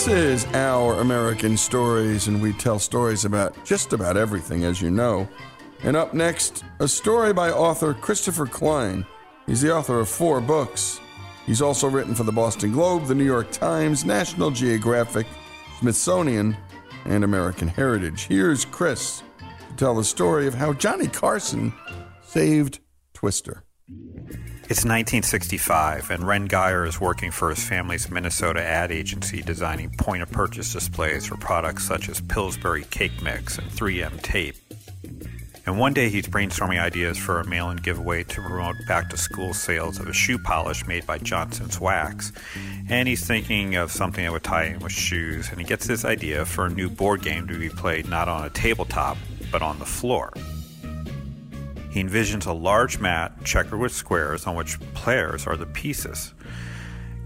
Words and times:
This 0.00 0.46
is 0.46 0.54
Our 0.54 1.00
American 1.00 1.58
Stories, 1.58 2.26
and 2.26 2.40
we 2.40 2.54
tell 2.54 2.78
stories 2.78 3.26
about 3.26 3.66
just 3.66 3.92
about 3.92 4.16
everything, 4.16 4.64
as 4.64 4.80
you 4.80 4.90
know. 4.90 5.28
And 5.82 5.94
up 5.94 6.14
next, 6.14 6.64
a 6.78 6.88
story 6.88 7.34
by 7.34 7.50
author 7.50 7.92
Christopher 7.92 8.46
Klein. 8.46 9.04
He's 9.44 9.60
the 9.60 9.76
author 9.76 10.00
of 10.00 10.08
four 10.08 10.40
books. 10.40 11.02
He's 11.44 11.60
also 11.60 11.86
written 11.86 12.14
for 12.14 12.24
the 12.24 12.32
Boston 12.32 12.72
Globe, 12.72 13.08
the 13.08 13.14
New 13.14 13.26
York 13.26 13.50
Times, 13.50 14.06
National 14.06 14.50
Geographic, 14.50 15.26
Smithsonian, 15.80 16.56
and 17.04 17.22
American 17.22 17.68
Heritage. 17.68 18.26
Here's 18.26 18.64
Chris 18.64 19.22
to 19.68 19.76
tell 19.76 19.94
the 19.94 20.02
story 20.02 20.46
of 20.46 20.54
how 20.54 20.72
Johnny 20.72 21.08
Carson 21.08 21.74
saved 22.22 22.80
Twister. 23.12 23.64
It's 24.70 24.84
1965, 24.84 26.12
and 26.12 26.24
Reyn 26.24 26.46
Guyer 26.46 26.86
is 26.86 27.00
working 27.00 27.32
for 27.32 27.50
his 27.50 27.60
family's 27.60 28.08
Minnesota 28.08 28.62
ad 28.62 28.92
agency 28.92 29.42
designing 29.42 29.90
point 29.90 30.22
of 30.22 30.30
purchase 30.30 30.72
displays 30.72 31.26
for 31.26 31.36
products 31.36 31.84
such 31.84 32.08
as 32.08 32.20
Pillsbury 32.20 32.84
cake 32.84 33.20
mix 33.20 33.58
and 33.58 33.68
3M 33.68 34.22
tape. 34.22 34.54
And 35.66 35.76
one 35.76 35.92
day 35.92 36.08
he's 36.08 36.28
brainstorming 36.28 36.80
ideas 36.80 37.18
for 37.18 37.40
a 37.40 37.46
mail 37.48 37.68
in 37.70 37.78
giveaway 37.78 38.22
to 38.22 38.42
promote 38.42 38.76
back 38.86 39.10
to 39.10 39.16
school 39.16 39.54
sales 39.54 39.98
of 39.98 40.06
a 40.06 40.12
shoe 40.12 40.38
polish 40.38 40.86
made 40.86 41.04
by 41.04 41.18
Johnson's 41.18 41.80
Wax. 41.80 42.30
And 42.88 43.08
he's 43.08 43.26
thinking 43.26 43.74
of 43.74 43.90
something 43.90 44.24
that 44.24 44.30
would 44.30 44.44
tie 44.44 44.66
in 44.66 44.78
with 44.78 44.92
shoes, 44.92 45.48
and 45.50 45.58
he 45.58 45.66
gets 45.66 45.88
this 45.88 46.04
idea 46.04 46.44
for 46.44 46.66
a 46.66 46.70
new 46.70 46.88
board 46.88 47.22
game 47.22 47.48
to 47.48 47.58
be 47.58 47.70
played 47.70 48.08
not 48.08 48.28
on 48.28 48.44
a 48.44 48.50
tabletop, 48.50 49.16
but 49.50 49.62
on 49.62 49.80
the 49.80 49.84
floor. 49.84 50.32
He 51.90 52.02
envisions 52.02 52.46
a 52.46 52.52
large 52.52 52.98
mat 52.98 53.44
checkered 53.44 53.78
with 53.78 53.92
squares 53.92 54.46
on 54.46 54.54
which 54.54 54.78
players 54.94 55.46
are 55.46 55.56
the 55.56 55.66
pieces. 55.66 56.32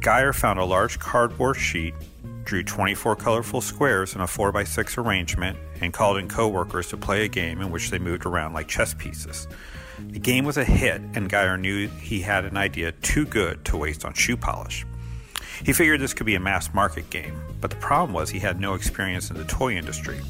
Guyer 0.01 0.35
found 0.35 0.59
a 0.59 0.65
large 0.65 0.99
cardboard 0.99 1.57
sheet, 1.57 1.95
drew 2.45 2.63
24 2.63 3.17
colorful 3.17 3.61
squares 3.61 4.15
in 4.15 4.21
a 4.21 4.27
4x6 4.27 4.99
arrangement, 4.99 5.59
and 5.81 5.93
called 5.93 6.19
in 6.19 6.29
coworkers 6.29 6.89
to 6.89 6.97
play 6.97 7.25
a 7.25 7.29
game 7.29 7.61
in 7.61 7.71
which 7.71 7.91
they 7.91 7.99
moved 7.99 8.27
around 8.27 8.53
like 8.53 8.69
chess 8.69 8.95
pieces. 8.95 9.49
The 9.99 10.19
game 10.19 10.45
was 10.45 10.57
a 10.57 10.65
hit, 10.65 11.01
and 11.15 11.31
Guyer 11.31 11.59
knew 11.59 11.89
he 11.89 12.21
had 12.21 12.45
an 12.45 12.57
idea 12.57 12.93
too 12.93 13.25
good 13.27 13.65
to 13.67 13.77
waste 13.77 14.05
on 14.05 14.15
shoe 14.15 14.37
polish. 14.37 14.85
He 15.65 15.73
figured 15.73 16.01
this 16.01 16.15
could 16.15 16.27
be 16.27 16.35
a 16.35 16.41
mass 16.41 16.75
market 16.75 17.09
game, 17.11 17.41
but 17.61 17.71
the 17.71 17.77
problem 17.77 18.13
was 18.13 18.29
he 18.29 18.41
had 18.41 18.61
no 18.61 18.75
experience 18.75 19.31
in 19.31 19.37
the 19.37 19.45
toy 19.45 19.75
industry. 19.75 20.21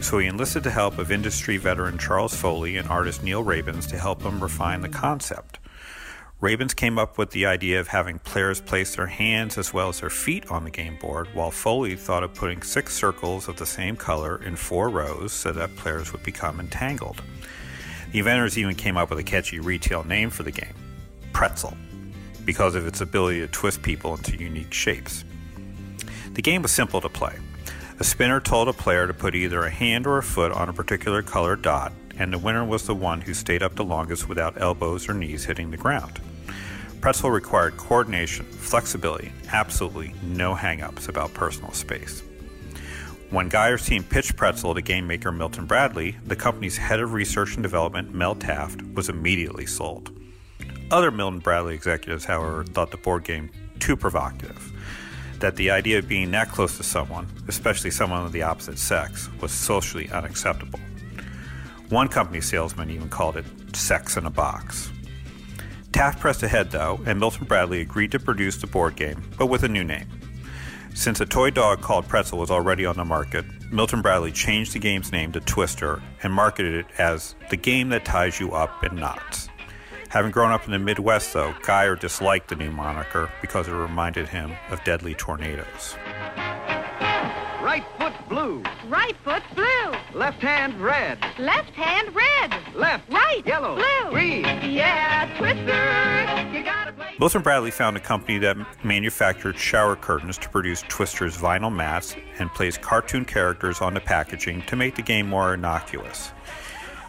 So 0.00 0.18
he 0.18 0.26
enlisted 0.26 0.62
the 0.62 0.70
help 0.70 0.98
of 0.98 1.10
industry 1.10 1.56
veteran 1.56 1.98
Charles 1.98 2.34
Foley 2.34 2.76
and 2.76 2.88
artist 2.88 3.22
Neil 3.22 3.42
Rabens 3.42 3.86
to 3.88 3.98
help 3.98 4.22
him 4.22 4.42
refine 4.42 4.80
the 4.82 4.88
concept. 4.88 5.58
Rabens 6.38 6.74
came 6.74 6.98
up 6.98 7.16
with 7.16 7.30
the 7.30 7.46
idea 7.46 7.80
of 7.80 7.88
having 7.88 8.18
players 8.18 8.60
place 8.60 8.94
their 8.94 9.06
hands 9.06 9.56
as 9.56 9.72
well 9.72 9.88
as 9.88 10.00
their 10.00 10.10
feet 10.10 10.50
on 10.50 10.64
the 10.64 10.70
game 10.70 10.98
board, 10.98 11.28
while 11.32 11.50
Foley 11.50 11.96
thought 11.96 12.22
of 12.22 12.34
putting 12.34 12.60
six 12.60 12.92
circles 12.94 13.48
of 13.48 13.56
the 13.56 13.64
same 13.64 13.96
color 13.96 14.42
in 14.44 14.54
four 14.54 14.90
rows 14.90 15.32
so 15.32 15.50
that 15.52 15.74
players 15.76 16.12
would 16.12 16.22
become 16.22 16.60
entangled. 16.60 17.22
The 18.12 18.18
inventors 18.18 18.58
even 18.58 18.74
came 18.74 18.98
up 18.98 19.08
with 19.08 19.18
a 19.18 19.24
catchy 19.24 19.60
retail 19.60 20.04
name 20.04 20.28
for 20.28 20.42
the 20.42 20.52
game 20.52 20.74
Pretzel. 21.32 21.74
because 22.44 22.74
of 22.74 22.86
its 22.86 23.00
ability 23.00 23.40
to 23.40 23.48
twist 23.48 23.82
people 23.82 24.14
into 24.14 24.36
unique 24.36 24.74
shapes. 24.74 25.24
The 26.34 26.42
game 26.42 26.60
was 26.60 26.70
simple 26.70 27.00
to 27.00 27.08
play. 27.08 27.38
A 27.98 28.04
spinner 28.04 28.40
told 28.40 28.68
a 28.68 28.74
player 28.74 29.06
to 29.06 29.14
put 29.14 29.34
either 29.34 29.62
a 29.62 29.70
hand 29.70 30.06
or 30.06 30.18
a 30.18 30.22
foot 30.22 30.52
on 30.52 30.68
a 30.68 30.72
particular 30.72 31.22
colored 31.22 31.62
dot, 31.62 31.94
and 32.18 32.30
the 32.30 32.38
winner 32.38 32.62
was 32.62 32.86
the 32.86 32.94
one 32.94 33.22
who 33.22 33.32
stayed 33.32 33.62
up 33.62 33.74
the 33.74 33.84
longest 33.84 34.28
without 34.28 34.60
elbows 34.60 35.08
or 35.08 35.14
knees 35.14 35.46
hitting 35.46 35.70
the 35.70 35.78
ground. 35.78 36.20
Pretzel 37.00 37.30
required 37.30 37.78
coordination, 37.78 38.44
flexibility, 38.44 39.32
absolutely 39.50 40.14
no 40.22 40.54
hang-ups 40.54 41.08
about 41.08 41.32
personal 41.32 41.72
space. 41.72 42.22
When 43.30 43.48
Guyer's 43.48 43.86
team 43.86 44.04
pitched 44.04 44.36
Pretzel 44.36 44.74
to 44.74 44.82
game 44.82 45.06
maker 45.06 45.32
Milton 45.32 45.64
Bradley, 45.64 46.16
the 46.26 46.36
company's 46.36 46.76
head 46.76 47.00
of 47.00 47.14
research 47.14 47.54
and 47.54 47.62
development, 47.62 48.14
Mel 48.14 48.34
Taft, 48.34 48.82
was 48.94 49.08
immediately 49.08 49.64
sold. 49.64 50.12
Other 50.90 51.10
Milton 51.10 51.40
Bradley 51.40 51.74
executives, 51.74 52.26
however, 52.26 52.62
thought 52.62 52.90
the 52.90 52.98
board 52.98 53.24
game 53.24 53.50
too 53.78 53.96
provocative, 53.96 54.72
that 55.40 55.56
the 55.56 55.70
idea 55.70 55.98
of 55.98 56.08
being 56.08 56.30
that 56.32 56.50
close 56.50 56.76
to 56.76 56.82
someone, 56.82 57.26
especially 57.48 57.90
someone 57.90 58.24
of 58.24 58.32
the 58.32 58.42
opposite 58.42 58.78
sex, 58.78 59.28
was 59.40 59.52
socially 59.52 60.10
unacceptable. 60.10 60.80
One 61.88 62.08
company 62.08 62.40
salesman 62.40 62.90
even 62.90 63.08
called 63.08 63.36
it 63.36 63.44
sex 63.74 64.16
in 64.16 64.26
a 64.26 64.30
box. 64.30 64.90
Taft 65.92 66.20
pressed 66.20 66.42
ahead, 66.42 66.70
though, 66.70 67.00
and 67.06 67.18
Milton 67.18 67.46
Bradley 67.46 67.80
agreed 67.80 68.12
to 68.12 68.18
produce 68.18 68.56
the 68.56 68.66
board 68.66 68.96
game, 68.96 69.22
but 69.38 69.46
with 69.46 69.62
a 69.62 69.68
new 69.68 69.84
name. 69.84 70.08
Since 70.94 71.20
a 71.20 71.26
toy 71.26 71.50
dog 71.50 71.82
called 71.82 72.08
Pretzel 72.08 72.38
was 72.38 72.50
already 72.50 72.86
on 72.86 72.96
the 72.96 73.04
market, 73.04 73.44
Milton 73.70 74.02
Bradley 74.02 74.32
changed 74.32 74.72
the 74.72 74.78
game's 74.78 75.12
name 75.12 75.32
to 75.32 75.40
Twister 75.40 76.02
and 76.22 76.32
marketed 76.32 76.74
it 76.74 76.86
as 76.98 77.34
the 77.50 77.56
game 77.56 77.90
that 77.90 78.04
ties 78.04 78.40
you 78.40 78.52
up 78.52 78.82
in 78.82 78.96
knots. 78.96 79.45
Having 80.16 80.30
grown 80.30 80.50
up 80.50 80.64
in 80.64 80.70
the 80.70 80.78
Midwest, 80.78 81.34
though, 81.34 81.52
Guyer 81.60 82.00
disliked 82.00 82.48
the 82.48 82.56
new 82.56 82.70
moniker 82.70 83.30
because 83.42 83.68
it 83.68 83.72
reminded 83.72 84.26
him 84.26 84.50
of 84.70 84.82
deadly 84.82 85.14
tornadoes. 85.14 85.94
Right 87.60 87.84
foot 87.98 88.14
blue. 88.26 88.62
Right 88.88 89.14
foot 89.22 89.42
blue. 89.54 90.18
Left 90.18 90.40
hand 90.40 90.80
red. 90.80 91.18
Left 91.38 91.68
hand 91.72 92.14
red. 92.14 92.58
Left. 92.74 93.06
Right. 93.12 93.42
Yellow. 93.44 93.74
Blue. 93.74 94.10
Green. 94.10 94.44
Yeah, 94.44 95.28
Twister. 95.36 96.56
You 96.56 96.64
gotta 96.64 96.92
play. 96.92 97.14
Milton 97.20 97.42
Bradley 97.42 97.70
found 97.70 97.98
a 97.98 98.00
company 98.00 98.38
that 98.38 98.56
manufactured 98.82 99.58
shower 99.58 99.96
curtains 99.96 100.38
to 100.38 100.48
produce 100.48 100.80
Twister's 100.88 101.36
vinyl 101.36 101.70
mats 101.70 102.16
and 102.38 102.50
placed 102.54 102.80
cartoon 102.80 103.26
characters 103.26 103.82
on 103.82 103.92
the 103.92 104.00
packaging 104.00 104.62
to 104.62 104.76
make 104.76 104.94
the 104.94 105.02
game 105.02 105.28
more 105.28 105.52
innocuous. 105.52 106.32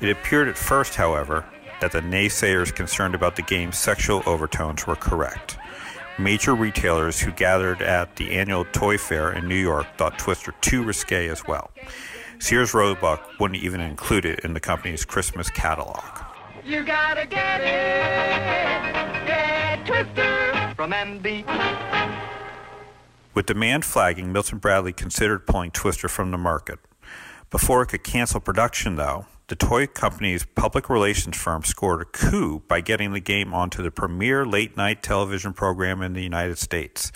It 0.02 0.10
appeared 0.10 0.50
at 0.50 0.58
first, 0.58 0.94
however, 0.94 1.46
that 1.82 1.92
the 1.92 2.02
naysayers 2.02 2.74
concerned 2.74 3.16
about 3.16 3.36
the 3.36 3.42
game's 3.42 3.78
sexual 3.78 4.24
overtones 4.26 4.88
were 4.88 4.96
correct. 4.96 5.58
Major 6.20 6.56
retailers 6.56 7.20
who 7.20 7.32
gathered 7.32 7.82
at 7.82 8.16
the 8.16 8.32
annual 8.32 8.66
Toy 8.66 8.98
Fair 8.98 9.32
in 9.32 9.48
New 9.48 9.56
York 9.56 9.86
thought 9.98 10.18
Twister 10.18 10.54
too 10.62 10.84
risque 10.84 11.28
as 11.30 11.46
well. 11.46 11.70
Sears 12.40 12.74
Roebuck 12.74 13.40
wouldn't 13.40 13.62
even 13.62 13.82
include 13.82 14.26
it 14.26 14.40
in 14.40 14.54
the 14.54 14.60
company's 14.60 15.06
Christmas 15.06 15.50
catalog. 15.50 16.04
You 16.66 16.84
gotta 16.84 17.26
get 17.26 17.62
it. 17.62 19.28
Get 19.28 19.86
Twister 19.86 20.74
from 20.76 20.92
MB. 20.92 21.46
With 23.34 23.46
demand 23.46 23.86
flagging, 23.86 24.34
Milton 24.34 24.58
Bradley 24.58 24.94
considered 24.94 25.46
pulling 25.46 25.70
Twister 25.70 26.08
from 26.08 26.32
the 26.32 26.38
market. 26.38 26.80
Before 27.52 27.84
it 27.84 27.88
could 27.88 28.04
cancel 28.04 28.40
production, 28.40 28.96
though, 28.96 29.28
the 29.48 29.56
toy 29.56 29.88
company's 29.88 30.44
public 30.44 30.90
relations 30.90 31.38
firm 31.38 31.64
scored 31.64 32.02
a 32.02 32.06
coup 32.06 32.62
by 32.68 32.82
getting 32.82 33.14
the 33.14 33.20
game 33.22 33.54
onto 33.54 33.82
the 33.82 33.92
premier 33.92 34.46
late 34.46 34.76
night 34.76 35.02
television 35.02 35.54
program 35.54 36.02
in 36.02 36.12
the 36.12 36.22
United 36.22 36.58
States, 36.58 37.14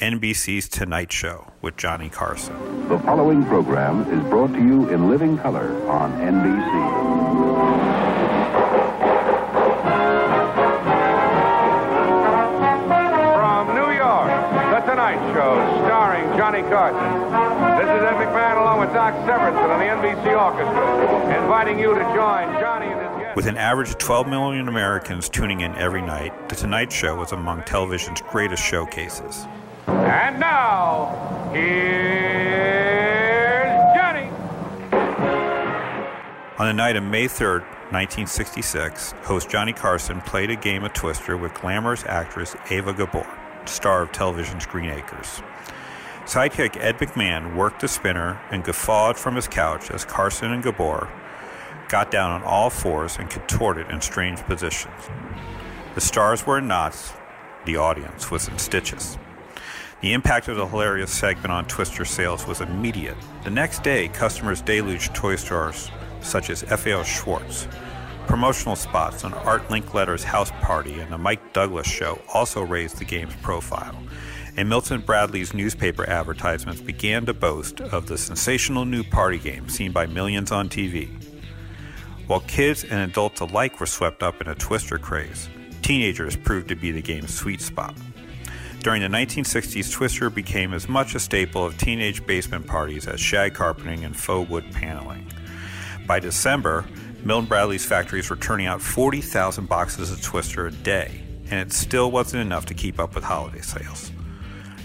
NBC's 0.00 0.68
Tonight 0.68 1.12
Show 1.12 1.52
with 1.60 1.76
Johnny 1.76 2.08
Carson. 2.08 2.88
The 2.88 2.98
following 2.98 3.44
program 3.44 4.02
is 4.12 4.20
brought 4.28 4.52
to 4.54 4.58
you 4.58 4.88
in 4.88 5.08
living 5.08 5.38
color 5.38 5.70
on 5.88 6.10
NBC. 6.14 6.72
From 13.36 13.68
New 13.76 13.92
York, 13.94 14.30
The 14.74 14.90
Tonight 14.90 15.32
Show, 15.32 15.84
starring 15.86 16.36
Johnny 16.36 16.62
Carson. 16.62 17.11
This 19.02 19.14
is 19.14 19.28
Ed 19.28 19.32
McMahon 19.32 19.52
along 19.52 19.56
with 19.56 19.58
Doc 19.58 19.58
Severinsen 19.58 19.70
and 19.72 19.80
the 19.82 20.08
NBC 20.08 20.26
Orchestra, 20.40 21.42
inviting 21.42 21.78
you 21.78 21.94
to 21.94 22.00
join 22.14 22.60
Johnny 22.60 22.86
and 22.86 23.00
his 23.00 23.10
guests. 23.18 23.36
With 23.36 23.46
an 23.46 23.56
average 23.56 23.90
of 23.90 23.98
12 23.98 24.28
million 24.28 24.68
Americans 24.68 25.28
tuning 25.28 25.60
in 25.60 25.74
every 25.74 26.02
night, 26.02 26.48
The 26.48 26.54
Tonight 26.54 26.92
Show 26.92 27.16
was 27.16 27.32
among 27.32 27.64
television's 27.64 28.20
greatest 28.22 28.62
showcases. 28.62 29.46
And 29.88 30.38
now, 30.38 31.50
here's 31.52 31.72
Johnny. 33.96 34.28
On 36.58 36.66
the 36.68 36.72
night 36.72 36.94
of 36.94 37.02
May 37.02 37.26
3rd, 37.26 37.62
1966, 37.90 39.12
host 39.22 39.50
Johnny 39.50 39.72
Carson 39.72 40.20
played 40.20 40.50
a 40.50 40.56
game 40.56 40.84
of 40.84 40.92
Twister 40.92 41.36
with 41.36 41.52
glamorous 41.54 42.04
actress 42.06 42.54
Eva 42.70 42.92
Gabor, 42.92 43.26
star 43.64 44.02
of 44.02 44.12
television's 44.12 44.64
Green 44.64 44.90
Acres. 44.90 45.42
Sidekick 46.24 46.76
Ed 46.80 46.98
McMahon 46.98 47.56
worked 47.56 47.80
the 47.80 47.88
spinner 47.88 48.40
and 48.50 48.62
guffawed 48.62 49.18
from 49.18 49.34
his 49.34 49.48
couch 49.48 49.90
as 49.90 50.04
Carson 50.04 50.52
and 50.52 50.62
Gabor 50.62 51.10
got 51.88 52.10
down 52.10 52.30
on 52.30 52.42
all 52.42 52.70
fours 52.70 53.18
and 53.18 53.28
contorted 53.28 53.90
in 53.90 54.00
strange 54.00 54.38
positions. 54.40 55.10
The 55.94 56.00
stars 56.00 56.46
were 56.46 56.58
in 56.58 56.68
knots, 56.68 57.12
the 57.66 57.76
audience 57.76 58.30
was 58.30 58.48
in 58.48 58.56
stitches. 58.58 59.18
The 60.00 60.14
impact 60.14 60.48
of 60.48 60.56
the 60.56 60.66
hilarious 60.66 61.12
segment 61.12 61.52
on 61.52 61.66
Twister 61.66 62.04
sales 62.04 62.46
was 62.46 62.60
immediate. 62.60 63.16
The 63.44 63.50
next 63.50 63.82
day, 63.82 64.08
customers 64.08 64.62
deluged 64.62 65.14
toy 65.14 65.36
stores 65.36 65.90
such 66.22 66.50
as 66.50 66.62
FAO 66.62 67.02
Schwarz. 67.02 67.68
Promotional 68.26 68.76
spots 68.76 69.24
on 69.24 69.34
Art 69.34 69.68
Linkletter's 69.68 70.24
house 70.24 70.50
party 70.62 71.00
and 71.00 71.12
the 71.12 71.18
Mike 71.18 71.52
Douglas 71.52 71.86
show 71.86 72.20
also 72.32 72.62
raised 72.62 72.98
the 72.98 73.04
game's 73.04 73.34
profile. 73.42 73.96
And 74.56 74.68
Milton 74.68 75.00
Bradley's 75.00 75.54
newspaper 75.54 76.08
advertisements 76.08 76.80
began 76.80 77.24
to 77.26 77.32
boast 77.32 77.80
of 77.80 78.06
the 78.06 78.18
sensational 78.18 78.84
new 78.84 79.02
party 79.02 79.38
game 79.38 79.68
seen 79.68 79.92
by 79.92 80.06
millions 80.06 80.52
on 80.52 80.68
TV. 80.68 81.08
While 82.26 82.40
kids 82.40 82.84
and 82.84 83.10
adults 83.10 83.40
alike 83.40 83.80
were 83.80 83.86
swept 83.86 84.22
up 84.22 84.40
in 84.40 84.48
a 84.48 84.54
Twister 84.54 84.98
craze, 84.98 85.48
teenagers 85.80 86.36
proved 86.36 86.68
to 86.68 86.76
be 86.76 86.92
the 86.92 87.02
game's 87.02 87.34
sweet 87.34 87.60
spot. 87.60 87.94
During 88.80 89.02
the 89.02 89.08
1960s, 89.08 89.92
Twister 89.92 90.28
became 90.28 90.74
as 90.74 90.88
much 90.88 91.14
a 91.14 91.20
staple 91.20 91.64
of 91.64 91.78
teenage 91.78 92.26
basement 92.26 92.66
parties 92.66 93.06
as 93.06 93.20
shag 93.20 93.54
carpeting 93.54 94.04
and 94.04 94.16
faux 94.16 94.50
wood 94.50 94.64
paneling. 94.72 95.26
By 96.06 96.20
December, 96.20 96.84
Milton 97.24 97.48
Bradley's 97.48 97.86
factories 97.86 98.28
were 98.28 98.36
turning 98.36 98.66
out 98.66 98.82
40,000 98.82 99.68
boxes 99.68 100.10
of 100.10 100.20
Twister 100.20 100.66
a 100.66 100.72
day, 100.72 101.22
and 101.50 101.60
it 101.60 101.72
still 101.72 102.10
wasn't 102.10 102.42
enough 102.42 102.66
to 102.66 102.74
keep 102.74 102.98
up 102.98 103.14
with 103.14 103.24
holiday 103.24 103.60
sales. 103.60 104.10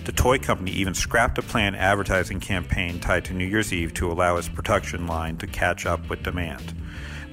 The 0.07 0.13
toy 0.13 0.39
company 0.39 0.71
even 0.71 0.93
scrapped 0.93 1.37
a 1.37 1.41
planned 1.41 1.75
advertising 1.75 2.39
campaign 2.39 3.01
tied 3.01 3.25
to 3.25 3.33
New 3.33 3.43
Year's 3.43 3.73
Eve 3.73 3.93
to 3.95 4.09
allow 4.09 4.37
its 4.37 4.47
production 4.47 5.05
line 5.05 5.35
to 5.39 5.47
catch 5.47 5.85
up 5.85 6.09
with 6.09 6.23
demand. 6.23 6.73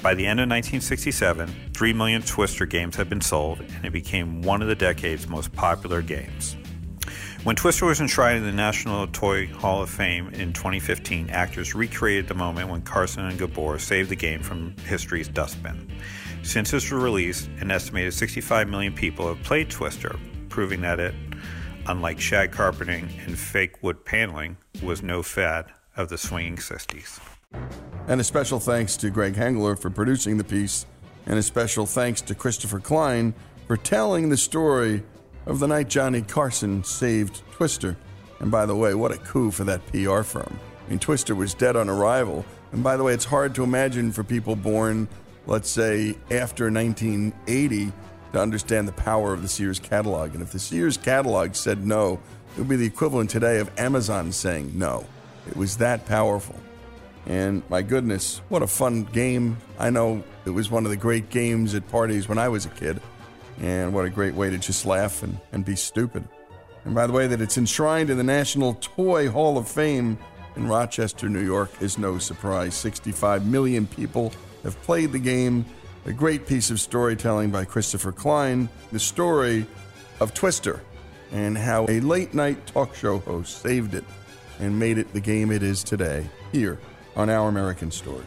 By 0.02 0.14
the 0.14 0.26
end 0.26 0.40
of 0.40 0.49
1967, 0.49 1.71
3 1.73 1.93
million 1.93 2.23
Twister 2.23 2.66
games 2.66 2.97
had 2.97 3.09
been 3.09 3.21
sold, 3.21 3.61
and 3.61 3.85
it 3.85 3.93
became 3.93 4.43
one 4.43 4.61
of 4.61 4.66
the 4.66 4.75
decade's 4.75 5.28
most 5.28 5.52
popular 5.52 6.02
games. 6.02 6.57
When 7.45 7.54
Twister 7.54 7.87
was 7.87 8.00
enshrined 8.00 8.38
in 8.38 8.45
the 8.45 8.50
National 8.50 9.07
Toy 9.07 9.47
Hall 9.47 9.81
of 9.81 9.88
Fame 9.88 10.31
in 10.31 10.52
2015, 10.52 11.31
actors 11.31 11.76
recreated 11.76 12.26
the 12.26 12.35
moment 12.35 12.71
when 12.71 12.83
Carson 12.83 13.25
and 13.25 13.38
Gabor 13.38 13.78
saved 13.78 14.11
the 14.11 14.16
game 14.16 14.43
from 14.43 14.75
history's 14.78 15.28
dustbin. 15.28 15.93
Since 16.43 16.73
its 16.73 16.90
release, 16.90 17.49
an 17.61 17.71
estimated 17.71 18.14
65 18.14 18.69
million 18.69 18.93
people 18.93 19.28
have 19.28 19.40
played 19.45 19.71
Twister, 19.71 20.19
proving 20.49 20.81
that 20.81 20.99
it, 20.99 21.14
unlike 21.87 22.21
shag 22.21 22.53
carpeting 22.53 23.09
and 23.26 23.38
fake 23.38 23.83
wood 23.83 24.05
paneling, 24.05 24.57
was 24.83 25.03
no 25.03 25.23
fad 25.23 25.67
of 25.97 26.09
the 26.09 26.19
swinging 26.19 26.57
60s. 26.57 27.21
And 28.09 28.21
a 28.21 28.25
special 28.25 28.61
thanks 28.61 28.97
to 28.99 29.11
Greg 29.11 29.35
Hengler 29.35 29.76
for 29.79 29.91
producing 29.91 30.38
the 30.38 30.45
piece, 30.45 30.87
and 31.26 31.38
a 31.38 31.43
special 31.43 31.87
thanks 31.87 32.21
to 32.23 32.35
Christopher 32.35 32.81
Klein 32.81 33.35
for 33.67 33.76
telling 33.76 34.29
the 34.29 34.37
story 34.37 35.03
of 35.47 35.59
the 35.59 35.67
night 35.67 35.88
Johnny 35.88 36.23
Carson 36.23 36.85
saved 36.85 37.43
Twister. 37.53 37.97
And 38.41 38.50
by 38.50 38.67
the 38.67 38.76
way, 38.76 38.95
what 38.95 39.12
a 39.12 39.19
coup 39.19 39.50
for 39.50 39.64
that 39.64 39.87
PR 39.87 40.23
firm. 40.23 40.59
I 40.87 40.91
mean, 40.91 40.99
Twister 40.99 41.35
was 41.35 41.55
dead 41.55 41.76
on 41.76 41.88
arrival. 41.88 42.45
And 42.73 42.83
by 42.83 42.97
the 42.97 43.05
way, 43.05 43.14
it's 43.14 43.25
hard 43.25 43.55
to 43.55 43.64
imagine 43.64 44.12
for 44.12 44.25
people 44.25 44.57
born, 44.57 45.09
let's 45.47 45.71
say, 45.71 46.19
after 46.31 46.71
1980 46.71 47.93
to 48.35 48.41
understand 48.41 48.87
the 48.87 48.93
power 48.93 49.33
of 49.33 49.43
the 49.43 49.49
Sears 49.49 49.79
catalog. 49.79 50.35
And 50.35 50.43
if 50.43 50.50
the 50.50 50.59
Sears 50.59 50.97
catalog 50.97 51.55
said 51.55 51.87
no, 51.87 52.21
it 52.55 52.59
would 52.59 52.69
be 52.69 52.76
the 52.76 52.87
equivalent 52.87 53.31
today 53.31 53.59
of 53.61 53.71
Amazon 53.79 54.33
saying 54.33 54.73
no. 54.75 55.07
It 55.49 55.57
was 55.57 55.76
that 55.79 56.05
powerful. 56.05 56.59
And 57.26 57.62
my 57.71 57.83
goodness, 57.83 58.41
what 58.49 58.62
a 58.62 58.67
fun 58.67 59.05
game. 59.05 59.57
I 59.79 59.91
know 59.91 60.23
it 60.45 60.50
was 60.50 60.71
one 60.71 60.85
of 60.85 60.91
the 60.91 60.97
great 60.97 61.31
games 61.31 61.75
at 61.75 61.88
parties 61.88 62.29
when 62.29 62.38
I 62.38 62.49
was 62.49 62.67
a 62.67 62.71
kid. 62.71 63.00
And 63.61 63.95
what 63.95 64.05
a 64.05 64.11
great 64.11 64.35
way 64.35 64.50
to 64.50 64.59
just 64.59 64.85
laugh 64.85 65.23
and, 65.23 65.38
and 65.53 65.64
be 65.64 65.76
stupid. 65.76 66.25
And 66.85 66.95
by 66.95 67.07
the 67.07 67.12
way, 67.12 67.29
that 67.29 67.41
it's 67.41 67.57
enshrined 67.57 68.11
in 68.11 68.19
the 68.19 68.25
National 68.25 68.75
Toy 68.75 69.31
Hall 69.31 69.57
of 69.57 69.69
Fame 69.69 70.19
in 70.57 70.67
Rochester, 70.67 71.29
New 71.29 71.45
York, 71.45 71.71
is 71.81 71.99
no 71.99 72.19
surprise. 72.19 72.75
65 72.75 73.47
million 73.47 73.87
people 73.87 74.33
have 74.64 74.81
played 74.83 75.12
the 75.12 75.21
game. 75.21 75.64
A 76.06 76.12
great 76.12 76.46
piece 76.46 76.70
of 76.70 76.80
storytelling 76.80 77.50
by 77.50 77.64
Christopher 77.64 78.12
Klein, 78.12 78.68
the 78.92 79.00
story 79.00 79.66
of 80.20 80.34
Twister, 80.34 80.80
and 81.32 81.56
how 81.56 81.87
a 81.88 82.00
late 82.00 82.34
night 82.34 82.66
talk 82.66 82.94
show 82.94 83.20
host 83.20 83.62
saved 83.62 83.94
it 83.94 84.04
and 84.61 84.78
made 84.78 84.99
it 84.99 85.11
the 85.14 85.20
game 85.20 85.50
it 85.50 85.62
is 85.62 85.82
today, 85.82 86.26
here 86.52 86.78
on 87.16 87.30
Our 87.30 87.49
American 87.49 87.90
Story. 87.90 88.26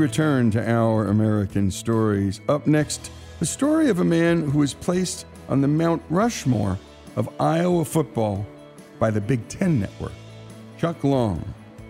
return 0.00 0.50
to 0.50 0.70
our 0.70 1.08
American 1.08 1.70
stories. 1.70 2.40
Up 2.48 2.66
next, 2.66 3.10
the 3.38 3.46
story 3.46 3.90
of 3.90 4.00
a 4.00 4.04
man 4.04 4.48
who 4.48 4.58
was 4.58 4.72
placed 4.74 5.26
on 5.48 5.60
the 5.60 5.68
Mount 5.68 6.02
Rushmore 6.08 6.78
of 7.16 7.28
Iowa 7.38 7.84
football 7.84 8.46
by 8.98 9.10
the 9.10 9.20
Big 9.20 9.46
Ten 9.48 9.78
Network. 9.78 10.12
Chuck 10.78 11.04
Long. 11.04 11.44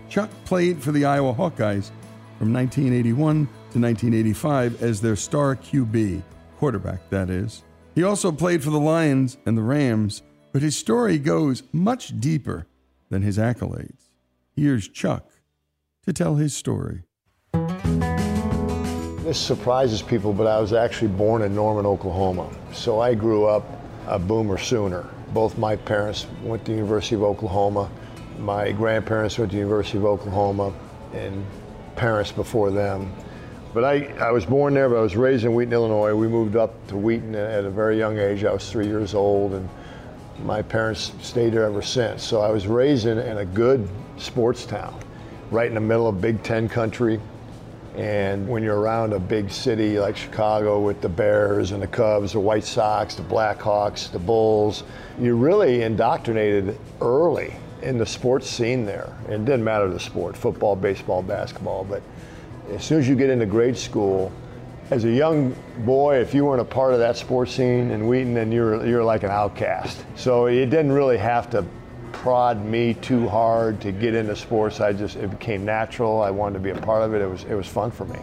Chuck 0.08 0.28
played 0.44 0.82
for 0.82 0.90
the 0.90 1.04
Iowa 1.04 1.32
Hawkeyes 1.32 1.90
from 2.38 2.52
1981 2.52 3.46
to 3.46 3.78
1985 3.78 4.82
as 4.82 5.00
their 5.00 5.16
star 5.16 5.54
QB, 5.54 6.22
quarterback, 6.58 7.08
that 7.10 7.30
is. 7.30 7.62
He 7.94 8.02
also 8.02 8.32
played 8.32 8.64
for 8.64 8.70
the 8.70 8.80
Lions 8.80 9.38
and 9.46 9.56
the 9.56 9.62
Rams, 9.62 10.22
but 10.52 10.62
his 10.62 10.76
story 10.76 11.18
goes 11.18 11.62
much 11.72 12.18
deeper 12.18 12.66
than 13.08 13.22
his 13.22 13.38
accolades. 13.38 14.10
Here's 14.56 14.88
Chuck 14.88 15.30
to 16.04 16.12
tell 16.12 16.36
his 16.36 16.56
story. 16.56 17.04
This 19.30 19.38
surprises 19.38 20.02
people, 20.02 20.32
but 20.32 20.48
I 20.48 20.58
was 20.58 20.72
actually 20.72 21.06
born 21.06 21.42
in 21.42 21.54
Norman, 21.54 21.86
Oklahoma. 21.86 22.50
So 22.72 22.98
I 22.98 23.14
grew 23.14 23.46
up 23.46 23.64
a 24.08 24.18
boomer 24.18 24.58
sooner. 24.58 25.06
Both 25.32 25.56
my 25.56 25.76
parents 25.76 26.26
went 26.42 26.64
to 26.64 26.72
the 26.72 26.76
University 26.76 27.14
of 27.14 27.22
Oklahoma. 27.22 27.88
My 28.40 28.72
grandparents 28.72 29.38
went 29.38 29.52
to 29.52 29.56
the 29.56 29.60
University 29.60 29.98
of 29.98 30.04
Oklahoma, 30.04 30.72
and 31.14 31.46
parents 31.94 32.32
before 32.32 32.72
them. 32.72 33.12
But 33.72 33.84
I, 33.84 34.06
I 34.18 34.32
was 34.32 34.44
born 34.44 34.74
there, 34.74 34.88
but 34.88 34.96
I 34.96 35.00
was 35.00 35.14
raised 35.14 35.44
in 35.44 35.54
Wheaton, 35.54 35.74
Illinois. 35.74 36.12
We 36.12 36.26
moved 36.26 36.56
up 36.56 36.84
to 36.88 36.96
Wheaton 36.96 37.36
at 37.36 37.64
a 37.64 37.70
very 37.70 37.96
young 37.96 38.18
age. 38.18 38.42
I 38.42 38.52
was 38.52 38.68
three 38.68 38.88
years 38.88 39.14
old, 39.14 39.52
and 39.52 39.68
my 40.40 40.60
parents 40.60 41.12
stayed 41.22 41.52
there 41.52 41.66
ever 41.66 41.82
since. 41.82 42.24
So 42.24 42.40
I 42.40 42.50
was 42.50 42.66
raised 42.66 43.06
in, 43.06 43.18
in 43.18 43.38
a 43.38 43.44
good 43.44 43.88
sports 44.16 44.66
town, 44.66 44.98
right 45.52 45.68
in 45.68 45.74
the 45.74 45.80
middle 45.80 46.08
of 46.08 46.20
Big 46.20 46.42
Ten 46.42 46.68
country. 46.68 47.20
And 48.00 48.48
when 48.48 48.62
you're 48.62 48.80
around 48.80 49.12
a 49.12 49.18
big 49.18 49.50
city 49.50 49.98
like 49.98 50.16
Chicago 50.16 50.80
with 50.80 51.02
the 51.02 51.08
Bears 51.10 51.72
and 51.72 51.82
the 51.82 51.86
Cubs, 51.86 52.32
the 52.32 52.40
White 52.40 52.64
Sox, 52.64 53.14
the 53.14 53.22
Blackhawks, 53.22 54.10
the 54.10 54.18
Bulls, 54.18 54.84
you're 55.20 55.36
really 55.36 55.82
indoctrinated 55.82 56.78
early 57.02 57.52
in 57.82 57.98
the 57.98 58.06
sports 58.06 58.48
scene 58.48 58.86
there. 58.86 59.14
It 59.28 59.44
didn't 59.44 59.64
matter 59.64 59.86
the 59.90 60.00
sport, 60.00 60.34
football, 60.34 60.76
baseball, 60.76 61.22
basketball, 61.22 61.84
but 61.84 62.02
as 62.72 62.82
soon 62.82 63.00
as 63.00 63.06
you 63.06 63.14
get 63.16 63.28
into 63.28 63.44
grade 63.44 63.76
school, 63.76 64.32
as 64.90 65.04
a 65.04 65.10
young 65.10 65.54
boy, 65.80 66.20
if 66.20 66.32
you 66.32 66.46
weren't 66.46 66.62
a 66.62 66.64
part 66.64 66.94
of 66.94 67.00
that 67.00 67.18
sports 67.18 67.52
scene 67.52 67.90
in 67.90 68.08
Wheaton, 68.08 68.32
then 68.32 68.50
you're 68.50 68.86
you're 68.86 69.04
like 69.04 69.24
an 69.24 69.30
outcast. 69.30 70.06
So 70.16 70.46
it 70.46 70.66
didn't 70.66 70.92
really 70.92 71.18
have 71.18 71.50
to 71.50 71.66
prod 72.12 72.64
me 72.64 72.94
too 72.94 73.28
hard 73.28 73.80
to 73.80 73.92
get 73.92 74.14
into 74.14 74.36
sports. 74.36 74.80
I 74.80 74.92
just 74.92 75.16
it 75.16 75.30
became 75.30 75.64
natural. 75.64 76.22
I 76.22 76.30
wanted 76.30 76.54
to 76.54 76.60
be 76.60 76.70
a 76.70 76.80
part 76.80 77.02
of 77.02 77.14
it. 77.14 77.22
It 77.22 77.26
was 77.26 77.44
it 77.44 77.54
was 77.54 77.66
fun 77.66 77.90
for 77.90 78.04
me. 78.04 78.18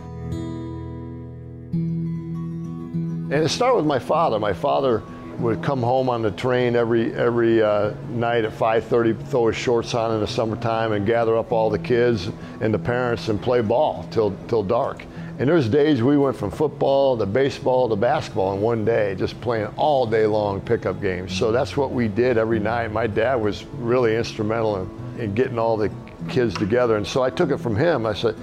And 3.30 3.44
it 3.44 3.50
started 3.50 3.76
with 3.76 3.86
my 3.86 4.00
father. 4.00 4.40
My 4.40 4.54
father 4.54 5.04
would 5.40 5.62
come 5.62 5.82
home 5.82 6.10
on 6.10 6.22
the 6.22 6.32
train 6.32 6.76
every 6.76 7.14
every 7.14 7.62
uh, 7.62 7.94
night 8.10 8.46
at 8.46 8.54
5:30, 8.54 9.28
throw 9.28 9.48
his 9.48 9.56
shorts 9.56 9.94
on 9.94 10.14
in 10.14 10.20
the 10.20 10.28
summertime, 10.28 10.94
and 10.94 11.06
gather 11.06 11.38
up 11.38 11.52
all 11.52 11.70
the 11.70 11.80
kids 11.80 12.30
and 12.62 12.74
the 12.74 12.80
parents 12.80 13.30
and 13.30 13.42
play 13.42 13.62
ball 13.62 14.08
till 14.12 14.36
till 14.48 14.64
dark. 14.64 15.06
And 15.40 15.48
there's 15.48 15.70
days 15.70 16.02
we 16.02 16.18
went 16.18 16.36
from 16.36 16.50
football 16.50 17.16
to 17.16 17.28
baseball 17.28 17.88
to 17.90 17.96
basketball 17.96 18.54
in 18.54 18.62
one 18.62 18.84
day, 18.84 19.14
just 19.14 19.40
playing 19.40 19.68
all 19.76 20.08
day 20.08 20.26
long 20.26 20.60
pickup 20.62 21.00
games. 21.00 21.38
So 21.38 21.52
that's 21.52 21.78
what 21.78 21.92
we 21.92 22.08
did 22.08 22.40
every 22.40 22.60
night. 22.60 22.92
My 22.92 23.06
dad 23.06 23.36
was 23.36 23.64
really 23.78 24.16
instrumental 24.16 24.82
in, 24.82 25.22
in 25.22 25.36
getting 25.36 25.60
all 25.60 25.78
the 25.78 25.92
kids 26.28 26.56
together. 26.56 26.98
And 26.98 27.06
so 27.06 27.22
I 27.22 27.30
took 27.30 27.52
it 27.52 27.58
from 27.58 27.76
him. 27.76 28.08
I 28.08 28.16
said, 28.16 28.36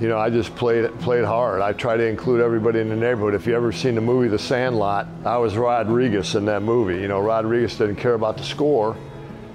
you 0.00 0.08
know, 0.08 0.18
I 0.18 0.30
just 0.30 0.54
played 0.56 0.90
played 1.00 1.24
hard. 1.24 1.60
I 1.60 1.72
try 1.72 1.96
to 1.96 2.06
include 2.06 2.40
everybody 2.40 2.80
in 2.80 2.88
the 2.88 2.96
neighborhood. 2.96 3.34
If 3.34 3.46
you 3.46 3.54
ever 3.54 3.70
seen 3.70 3.94
the 3.94 4.00
movie 4.00 4.28
The 4.28 4.38
Sandlot, 4.38 5.06
I 5.24 5.36
was 5.36 5.56
Rodriguez 5.56 6.34
in 6.34 6.46
that 6.46 6.62
movie. 6.62 7.00
You 7.00 7.08
know, 7.08 7.20
Rodriguez 7.20 7.76
didn't 7.76 7.96
care 7.96 8.14
about 8.14 8.38
the 8.38 8.44
score. 8.44 8.96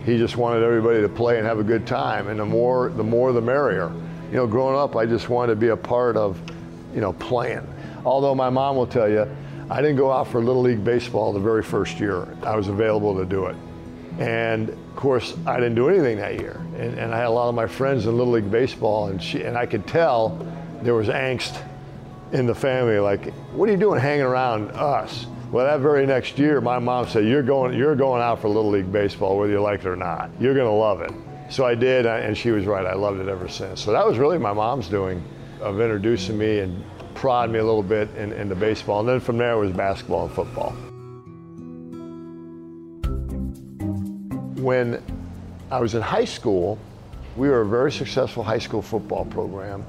He 0.05 0.17
just 0.17 0.37
wanted 0.37 0.63
everybody 0.63 1.01
to 1.01 1.09
play 1.09 1.39
and 1.39 1.47
have 1.47 1.57
a 1.57 1.63
good 1.63 1.87
time. 1.87 2.27
And 2.27 2.39
the 2.39 2.45
more 2.45 2.89
the 2.89 3.03
more 3.03 3.33
the 3.33 3.41
merrier. 3.41 3.91
You 4.29 4.37
know, 4.37 4.47
growing 4.47 4.75
up, 4.75 4.95
I 4.95 5.05
just 5.05 5.29
wanted 5.29 5.53
to 5.53 5.59
be 5.59 5.69
a 5.69 5.77
part 5.77 6.15
of 6.15 6.39
you 6.95 7.01
know, 7.01 7.13
playing. 7.13 7.67
Although 8.05 8.33
my 8.33 8.49
mom 8.49 8.77
will 8.77 8.87
tell 8.87 9.09
you, 9.09 9.27
I 9.69 9.81
didn't 9.81 9.97
go 9.97 10.11
out 10.11 10.29
for 10.29 10.41
Little 10.41 10.61
League 10.61 10.83
Baseball 10.83 11.33
the 11.33 11.39
very 11.39 11.61
first 11.61 11.99
year. 11.99 12.27
I 12.43 12.55
was 12.55 12.69
available 12.69 13.15
to 13.17 13.25
do 13.25 13.47
it. 13.47 13.55
And 14.17 14.75
of 14.95 15.01
course, 15.01 15.35
I 15.45 15.57
didn't 15.57 15.75
do 15.75 15.89
anything 15.89 16.15
that 16.19 16.39
year. 16.39 16.55
And, 16.77 16.97
and 16.97 17.13
I 17.13 17.17
had 17.17 17.25
a 17.25 17.29
lot 17.29 17.49
of 17.49 17.53
my 17.53 17.67
friends 17.67 18.05
in 18.05 18.17
Little 18.17 18.31
League 18.31 18.49
Baseball, 18.49 19.09
and, 19.09 19.21
she, 19.21 19.43
and 19.43 19.57
I 19.57 19.65
could 19.65 19.85
tell 19.85 20.37
there 20.83 20.93
was 20.93 21.09
angst 21.09 21.61
in 22.31 22.45
the 22.45 22.55
family 22.55 22.97
like, 22.99 23.33
what 23.51 23.67
are 23.67 23.73
you 23.73 23.77
doing 23.77 23.99
hanging 23.99 24.21
around 24.21 24.71
us? 24.71 25.27
Well, 25.51 25.65
that 25.65 25.81
very 25.81 26.05
next 26.05 26.39
year, 26.39 26.61
my 26.61 26.79
mom 26.79 27.09
said, 27.09 27.25
you're 27.25 27.43
going, 27.43 27.77
you're 27.77 27.97
going 27.97 28.21
out 28.21 28.39
for 28.39 28.47
Little 28.47 28.71
League 28.71 28.89
Baseball, 28.89 29.37
whether 29.37 29.51
you 29.51 29.61
like 29.61 29.81
it 29.81 29.87
or 29.87 29.97
not. 29.97 30.29
You're 30.39 30.53
going 30.53 30.65
to 30.65 30.71
love 30.71 31.01
it. 31.01 31.11
So 31.49 31.65
I 31.65 31.75
did, 31.75 32.05
uh, 32.05 32.11
and 32.11 32.37
she 32.37 32.51
was 32.51 32.65
right. 32.65 32.85
I 32.85 32.93
loved 32.93 33.19
it 33.19 33.27
ever 33.27 33.49
since. 33.49 33.81
So 33.81 33.91
that 33.91 34.07
was 34.07 34.17
really 34.17 34.37
my 34.37 34.53
mom's 34.53 34.87
doing 34.87 35.21
of 35.59 35.81
introducing 35.81 36.37
me 36.37 36.59
and 36.59 36.81
prodding 37.15 37.51
me 37.51 37.59
a 37.59 37.65
little 37.65 37.83
bit 37.83 38.09
in, 38.15 38.31
into 38.31 38.55
baseball. 38.55 39.01
And 39.01 39.09
then 39.09 39.19
from 39.19 39.37
there 39.37 39.55
it 39.55 39.59
was 39.59 39.73
basketball 39.73 40.27
and 40.27 40.33
football. 40.33 40.73
When 44.65 44.99
I 45.69 45.79
was 45.79 45.93
in 45.93 46.01
high 46.01 46.25
school, 46.25 46.79
we 47.35 47.49
were 47.49 47.61
a 47.61 47.65
very 47.67 47.91
successful 47.91 48.41
high 48.41 48.57
school 48.57 48.81
football 48.81 49.23
program. 49.23 49.85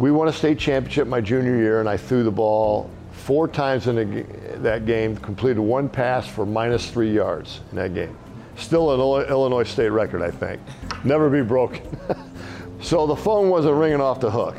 We 0.00 0.10
won 0.10 0.26
a 0.26 0.32
state 0.32 0.58
championship 0.58 1.06
my 1.06 1.20
junior 1.20 1.56
year, 1.56 1.78
and 1.78 1.88
I 1.88 1.96
threw 1.96 2.24
the 2.24 2.32
ball 2.32 2.90
four 3.12 3.46
times 3.46 3.86
in 3.86 3.94
the, 3.94 4.22
that 4.58 4.86
game, 4.86 5.16
completed 5.18 5.60
one 5.60 5.88
pass 5.88 6.26
for 6.26 6.44
minus 6.44 6.90
three 6.90 7.14
yards 7.14 7.60
in 7.70 7.76
that 7.76 7.94
game. 7.94 8.18
Still 8.56 8.90
an 8.90 9.28
Illinois 9.28 9.62
state 9.62 9.90
record, 9.90 10.20
I 10.20 10.32
think. 10.32 10.60
Never 11.04 11.30
be 11.30 11.42
broken. 11.42 11.86
so 12.82 13.06
the 13.06 13.14
phone 13.14 13.50
wasn't 13.50 13.76
ringing 13.76 14.00
off 14.00 14.18
the 14.18 14.32
hook. 14.32 14.56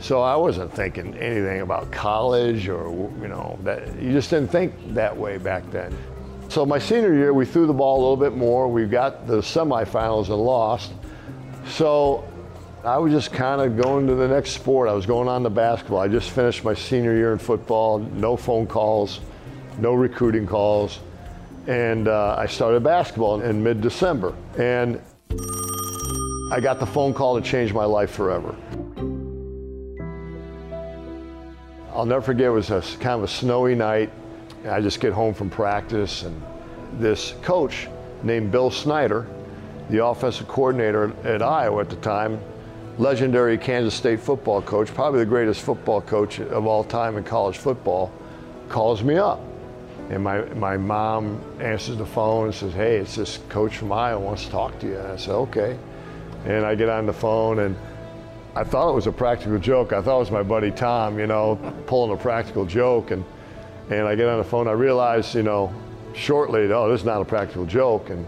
So 0.00 0.22
I 0.22 0.34
wasn't 0.34 0.72
thinking 0.72 1.14
anything 1.18 1.60
about 1.60 1.92
college 1.92 2.70
or, 2.70 2.88
you 3.20 3.28
know, 3.28 3.58
that 3.64 4.00
you 4.00 4.12
just 4.12 4.30
didn't 4.30 4.48
think 4.48 4.72
that 4.94 5.14
way 5.14 5.36
back 5.36 5.70
then. 5.70 5.94
So 6.48 6.64
my 6.64 6.78
senior 6.78 7.12
year, 7.12 7.34
we 7.34 7.44
threw 7.44 7.66
the 7.66 7.74
ball 7.74 7.98
a 7.98 8.00
little 8.00 8.16
bit 8.16 8.34
more. 8.34 8.68
We 8.68 8.86
got 8.86 9.26
the 9.26 9.38
semifinals 9.38 10.28
and 10.28 10.36
lost. 10.36 10.92
So 11.66 12.26
I 12.84 12.96
was 12.96 13.12
just 13.12 13.32
kind 13.32 13.60
of 13.60 13.76
going 13.76 14.06
to 14.06 14.14
the 14.14 14.26
next 14.26 14.52
sport. 14.52 14.88
I 14.88 14.94
was 14.94 15.04
going 15.04 15.28
on 15.28 15.42
to 15.42 15.50
basketball. 15.50 15.98
I 15.98 16.08
just 16.08 16.30
finished 16.30 16.64
my 16.64 16.72
senior 16.72 17.14
year 17.14 17.32
in 17.32 17.38
football, 17.38 17.98
no 17.98 18.34
phone 18.34 18.66
calls, 18.66 19.20
no 19.78 19.92
recruiting 19.92 20.46
calls. 20.46 21.00
and 21.66 22.08
uh, 22.08 22.34
I 22.38 22.46
started 22.46 22.82
basketball 22.82 23.42
in 23.42 23.62
mid 23.62 23.82
December. 23.82 24.34
And 24.56 25.02
I 26.50 26.60
got 26.60 26.80
the 26.80 26.86
phone 26.86 27.12
call 27.12 27.38
to 27.38 27.46
change 27.46 27.74
my 27.74 27.84
life 27.84 28.10
forever. 28.10 28.56
I'll 31.92 32.06
never 32.06 32.22
forget, 32.22 32.46
it 32.46 32.50
was 32.50 32.70
a 32.70 32.80
kind 33.00 33.18
of 33.18 33.24
a 33.24 33.28
snowy 33.28 33.74
night. 33.74 34.10
I 34.66 34.80
just 34.80 35.00
get 35.00 35.12
home 35.12 35.34
from 35.34 35.50
practice, 35.50 36.22
and 36.22 36.42
this 36.94 37.34
coach 37.42 37.88
named 38.22 38.50
Bill 38.50 38.70
Snyder, 38.70 39.26
the 39.90 40.04
offensive 40.04 40.48
coordinator 40.48 41.12
at 41.24 41.42
Iowa 41.42 41.80
at 41.80 41.90
the 41.90 41.96
time, 41.96 42.40
legendary 42.98 43.56
Kansas 43.56 43.94
State 43.94 44.20
football 44.20 44.60
coach, 44.60 44.92
probably 44.92 45.20
the 45.20 45.26
greatest 45.26 45.62
football 45.62 46.00
coach 46.00 46.40
of 46.40 46.66
all 46.66 46.82
time 46.82 47.16
in 47.16 47.24
college 47.24 47.58
football, 47.58 48.12
calls 48.68 49.02
me 49.02 49.16
up. 49.16 49.40
And 50.10 50.24
my, 50.24 50.40
my 50.54 50.76
mom 50.76 51.40
answers 51.60 51.96
the 51.96 52.06
phone 52.06 52.46
and 52.46 52.54
says, 52.54 52.72
Hey, 52.72 52.96
it's 52.96 53.14
this 53.14 53.38
coach 53.48 53.76
from 53.76 53.92
Iowa 53.92 54.18
wants 54.18 54.46
to 54.46 54.50
talk 54.50 54.78
to 54.80 54.86
you. 54.86 54.98
And 54.98 55.08
I 55.08 55.16
said, 55.16 55.34
Okay. 55.34 55.78
And 56.46 56.64
I 56.64 56.74
get 56.74 56.88
on 56.88 57.06
the 57.06 57.12
phone 57.12 57.60
and 57.60 57.76
I 58.54 58.64
thought 58.64 58.90
it 58.90 58.94
was 58.94 59.06
a 59.06 59.12
practical 59.12 59.58
joke. 59.58 59.92
I 59.92 60.00
thought 60.00 60.16
it 60.16 60.20
was 60.20 60.30
my 60.30 60.42
buddy 60.42 60.70
Tom, 60.70 61.18
you 61.18 61.26
know, 61.26 61.56
pulling 61.86 62.12
a 62.12 62.20
practical 62.20 62.64
joke. 62.64 63.10
And, 63.10 63.24
and 63.90 64.06
I 64.06 64.14
get 64.14 64.28
on 64.28 64.38
the 64.38 64.44
phone. 64.44 64.68
I 64.68 64.72
realize, 64.72 65.34
you 65.34 65.42
know, 65.42 65.72
shortly, 66.14 66.70
oh, 66.72 66.90
this 66.90 67.00
is 67.00 67.06
not 67.06 67.20
a 67.20 67.24
practical 67.24 67.66
joke. 67.66 68.10
And 68.10 68.26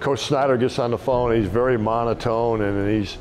Coach 0.00 0.20
Snyder 0.20 0.56
gets 0.56 0.78
on 0.78 0.90
the 0.90 0.98
phone. 0.98 1.34
He's 1.34 1.48
very 1.48 1.78
monotone, 1.78 2.62
and 2.62 2.90
he's, 2.90 3.18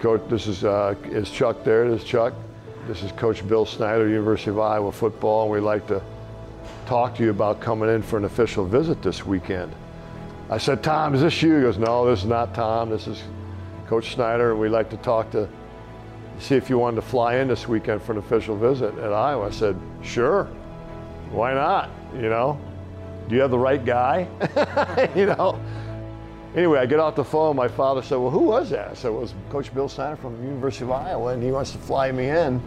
Coach, 0.00 0.22
this 0.28 0.46
is, 0.46 0.64
uh, 0.64 0.94
is 1.04 1.30
Chuck 1.30 1.64
there. 1.64 1.90
This 1.90 2.02
is 2.02 2.08
Chuck. 2.08 2.34
This 2.86 3.02
is 3.02 3.12
Coach 3.12 3.46
Bill 3.46 3.66
Snyder, 3.66 4.08
University 4.08 4.50
of 4.50 4.58
Iowa 4.58 4.92
football, 4.92 5.42
and 5.42 5.52
we'd 5.52 5.60
like 5.60 5.86
to 5.88 6.02
talk 6.86 7.14
to 7.16 7.22
you 7.22 7.30
about 7.30 7.60
coming 7.60 7.90
in 7.90 8.00
for 8.00 8.16
an 8.16 8.24
official 8.24 8.64
visit 8.64 9.02
this 9.02 9.26
weekend. 9.26 9.72
I 10.48 10.56
said, 10.56 10.82
Tom, 10.82 11.14
is 11.14 11.20
this 11.20 11.42
you? 11.42 11.56
He 11.56 11.62
goes, 11.62 11.76
no, 11.76 12.08
this 12.08 12.20
is 12.20 12.24
not 12.24 12.54
Tom. 12.54 12.88
This 12.88 13.06
is 13.06 13.22
Coach 13.86 14.14
Snyder, 14.14 14.52
and 14.52 14.60
we'd 14.60 14.70
like 14.70 14.88
to 14.88 14.96
talk 14.98 15.30
to, 15.32 15.46
see 16.38 16.54
if 16.54 16.70
you 16.70 16.78
wanted 16.78 16.96
to 16.96 17.02
fly 17.02 17.36
in 17.36 17.48
this 17.48 17.68
weekend 17.68 18.02
for 18.02 18.12
an 18.12 18.18
official 18.18 18.56
visit 18.56 18.96
at 18.98 19.12
Iowa. 19.12 19.46
I 19.46 19.50
said, 19.50 19.76
sure, 20.02 20.44
why 21.30 21.52
not? 21.54 21.90
You 22.14 22.28
know, 22.28 22.60
do 23.28 23.34
you 23.34 23.40
have 23.42 23.50
the 23.50 23.58
right 23.58 23.84
guy? 23.84 24.26
you 25.16 25.26
know. 25.26 25.60
Anyway, 26.56 26.78
I 26.78 26.86
get 26.86 26.98
off 26.98 27.14
the 27.14 27.24
phone. 27.24 27.56
My 27.56 27.68
father 27.68 28.00
said, 28.02 28.16
"Well, 28.16 28.30
who 28.30 28.40
was 28.40 28.70
that?" 28.70 28.88
I 28.88 28.94
said, 28.94 29.08
"It 29.08 29.14
was 29.14 29.34
Coach 29.50 29.72
Bill 29.74 29.86
Snyder 29.86 30.16
from 30.16 30.38
the 30.38 30.44
University 30.44 30.84
of 30.84 30.92
Iowa, 30.92 31.34
and 31.34 31.42
he 31.42 31.52
wants 31.52 31.72
to 31.72 31.78
fly 31.78 32.10
me 32.10 32.30
in 32.30 32.62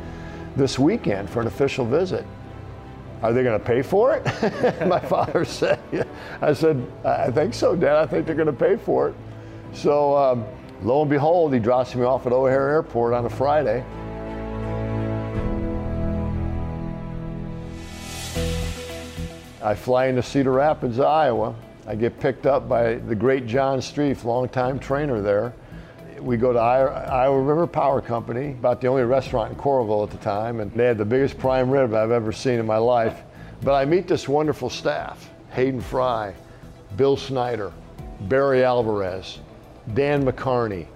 this 0.55 0.77
weekend 0.77 1.29
for 1.29 1.41
an 1.41 1.47
official 1.47 1.83
visit." 1.83 2.25
Are 3.21 3.33
they 3.33 3.43
going 3.43 3.59
to 3.59 3.63
pay 3.63 3.83
for 3.83 4.15
it? 4.15 4.25
My 4.87 4.99
father 4.99 5.45
said, 5.45 5.79
yeah. 5.91 6.03
I 6.41 6.53
said, 6.53 6.83
I 7.05 7.29
think 7.29 7.53
so, 7.53 7.75
Dad. 7.75 7.95
I 7.95 8.07
think 8.07 8.25
they're 8.25 8.35
going 8.35 8.47
to 8.47 8.53
pay 8.53 8.77
for 8.77 9.09
it. 9.09 9.15
So 9.73 10.17
um, 10.17 10.45
lo 10.81 11.01
and 11.01 11.09
behold, 11.09 11.53
he 11.53 11.59
drops 11.59 11.95
me 11.95 12.03
off 12.03 12.25
at 12.25 12.33
O'Hare 12.33 12.69
Airport 12.69 13.13
on 13.13 13.25
a 13.25 13.29
Friday. 13.29 13.83
I 19.63 19.75
fly 19.75 20.07
into 20.07 20.23
Cedar 20.23 20.51
Rapids, 20.51 20.99
Iowa. 20.99 21.53
I 21.85 21.95
get 21.95 22.19
picked 22.19 22.47
up 22.47 22.67
by 22.67 22.95
the 22.95 23.15
great 23.15 23.45
John 23.45 23.79
Streif, 23.79 24.23
longtime 24.23 24.79
trainer 24.79 25.21
there. 25.21 25.53
We 26.19 26.37
go 26.37 26.51
to 26.51 26.59
Iowa 26.59 27.39
River 27.39 27.67
Power 27.67 28.01
Company, 28.01 28.51
about 28.51 28.81
the 28.81 28.87
only 28.87 29.03
restaurant 29.03 29.51
in 29.51 29.57
Coralville 29.57 30.03
at 30.03 30.11
the 30.11 30.17
time, 30.17 30.61
and 30.61 30.71
they 30.73 30.85
had 30.85 30.97
the 30.97 31.05
biggest 31.05 31.37
prime 31.37 31.69
rib 31.69 31.93
I've 31.93 32.11
ever 32.11 32.31
seen 32.31 32.59
in 32.59 32.65
my 32.65 32.77
life. 32.77 33.21
But 33.61 33.73
I 33.73 33.85
meet 33.85 34.07
this 34.07 34.27
wonderful 34.27 34.69
staff 34.69 35.29
Hayden 35.51 35.81
Fry, 35.81 36.33
Bill 36.95 37.17
Snyder, 37.17 37.71
Barry 38.21 38.63
Alvarez, 38.63 39.39
Dan 39.93 40.25
McCarney, 40.25 40.87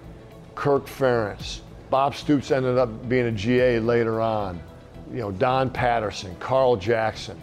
Kirk 0.54 0.86
Ferentz. 0.86 1.60
Bob 1.90 2.14
Stoops 2.14 2.50
ended 2.50 2.78
up 2.78 3.08
being 3.08 3.26
a 3.26 3.32
GA 3.32 3.78
later 3.78 4.20
on. 4.20 4.60
You 5.12 5.20
know, 5.20 5.30
Don 5.30 5.70
Patterson, 5.70 6.34
Carl 6.40 6.76
Jackson, 6.76 7.40